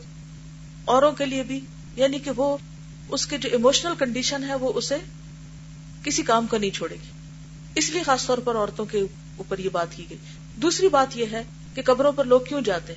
اوروں 0.84 1.12
کے 1.12 1.26
لیے 1.26 1.42
بھی۔ 1.42 1.60
یعنی 1.96 2.18
کہ 2.18 2.30
وہ، 2.36 2.56
اس 3.08 3.26
کے 3.26 3.38
جو 3.38 3.48
ایموشنل 3.52 3.92
کنڈیشن 3.98 4.44
ہے، 4.44 4.54
وہ 4.54 4.72
اسے 4.74 4.96
کسی 6.02 6.22
کام 6.22 6.46
کا 6.46 6.58
نہیں 6.58 6.70
چھوڑے 6.70 6.94
گی۔ 6.94 7.10
اس 7.74 7.90
لیے 7.90 8.02
خاص 8.02 8.26
طور 8.26 8.38
پر 8.38 8.56
عورتوں 8.56 8.84
کے 8.84 9.02
اوپر 9.36 9.58
یہ 9.58 9.68
بات 9.68 9.86
کی 9.96 10.06
گئی۔ 10.10 10.18
دوسری 10.56 10.88
بات 10.88 11.16
یہ 11.16 11.24
ہے 11.32 11.42
کہ 11.74 11.82
قبروں 11.84 12.12
پر 12.12 12.24
لوگ 12.24 12.40
کیوں 12.40 12.60
جاتے 12.60 12.94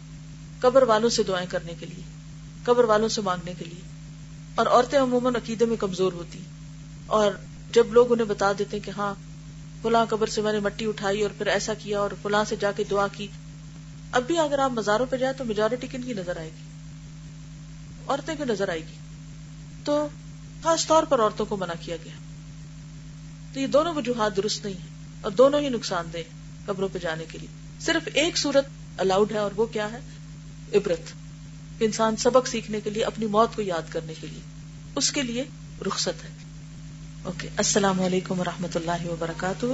قبر 0.60 0.84
والوں 0.84 1.10
سے 1.10 1.23
دعائیں 1.23 1.47
کرنے 1.50 1.73
کے 1.80 1.86
لیے، 1.86 2.04
قبر 2.63 2.84
والوں 2.84 3.08
سے 3.08 3.21
مانگنے 3.21 3.54
کے 3.60 3.65
لیے۔ 3.65 3.82
اور 4.56 4.65
عورتیں 4.65 5.00
عموماً 5.00 5.36
عقیدے 5.36 5.65
میں 5.65 5.78
کمزور 5.78 6.13
ہوتی 6.13 6.39
اور 7.06 7.32
جب 7.71 7.93
لوگ 7.93 8.12
انہیں 8.12 8.28
بتا 8.28 8.52
دیتے 8.60 8.80
کہ 8.80 8.91
ہاں 8.97 9.13
فلاں 9.82 10.06
قبر 10.10 10.28
سے 10.28 10.41
میں 10.41 10.54
نے 10.54 10.60
مٹی 10.60 10.86
اٹھائی 10.86 11.21
اور 11.21 11.32
پھر 11.38 11.47
ایسا 11.47 11.73
کیا 11.73 12.00
اور 12.00 12.12
فلاں 12.21 12.43
سے 12.43 12.56
جا 12.56 12.71
کے 12.71 12.84
دعا 12.84 13.08
کی، 13.08 13.28
اب 14.12 14.23
بھی 14.28 14.38
اگر 14.38 14.60
آپ 14.60 14.71
مزاروں 14.71 15.06
پہ 15.10 15.17
جائیں 15.17 15.38
تو 15.38 15.45
میجورٹی 15.45 15.88
کن 15.88 16.02
کی 16.02 16.13
نظر 16.13 16.38
آئے 16.38 16.50
گی؟ 16.50 16.69
عورتیں 18.08 18.36
کی 18.36 18.43
نظر 18.50 18.69
آئے 18.69 18.80
گی؟ 18.80 18.95
تو 19.84 20.08
خاص 20.63 20.88
طور 20.88 21.04
پر 21.04 21.19
عورتوں 21.19 21.45
کو 21.45 21.58
منع 21.58 21.73
کیا 21.80 21.95
گیا۔ 21.95 22.12
تو 23.54 23.60
یہ 23.60 23.67
دونوں 23.67 23.93
وجوہات 23.93 24.38
درست 24.38 24.65
نہیں 24.65 24.76
ہے 24.76 24.97
اور 25.22 25.32
دونوں 25.32 25.60
ہی 25.60 25.70
نقصان 25.70 26.06
دہ 26.14 26.18
قبروں 26.66 26.90
پہ 26.94 27.00
جانے 27.00 27.26
کے 27.32 27.38
لیے۔ 27.38 27.48
صرف 27.80 28.08
ایک 28.14 28.38
صورت 28.38 28.66
الاؤڈ 28.98 29.32
ہے 29.32 29.38
اور 29.38 29.52
وہ 29.56 29.66
کیا 29.66 29.92
ہے؟ 29.92 30.00
عبرت 30.74 31.02
انسان 31.80 32.16
سبق 32.16 32.48
سیکھنے 32.48 32.82
کے 32.82 32.90
لیے، 32.90 33.04
اپنی 33.04 33.26
موت 33.26 33.56
کو 33.56 33.62
یاد 33.62 33.92
کرنے 33.92 34.14
کے 34.22 34.28
لیے۔ 34.28 34.40
اس 34.96 35.12
کے 35.12 35.22
لیے 35.22 35.44
رخصت 35.88 36.24
ہے۔ 36.24 36.30
اوکے 37.24 37.50
السلام 37.58 38.02
علیکم 38.02 38.40
و 38.40 38.44
رحمۃ 38.44 38.76
اللہ 38.76 39.06
وبرکاتہ۔ 39.06 39.66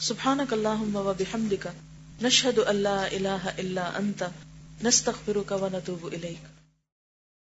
سبحانك 0.00 0.52
اللهم 0.52 0.96
وبحمدك 0.96 1.66
نشهد 2.22 2.58
ان 2.66 2.76
لا 2.76 3.04
اله 3.12 3.50
الا 3.58 3.90
انت 3.94 4.22
نستغفرك 4.84 5.52
ونتوب 5.52 6.06
اليك 6.12 6.61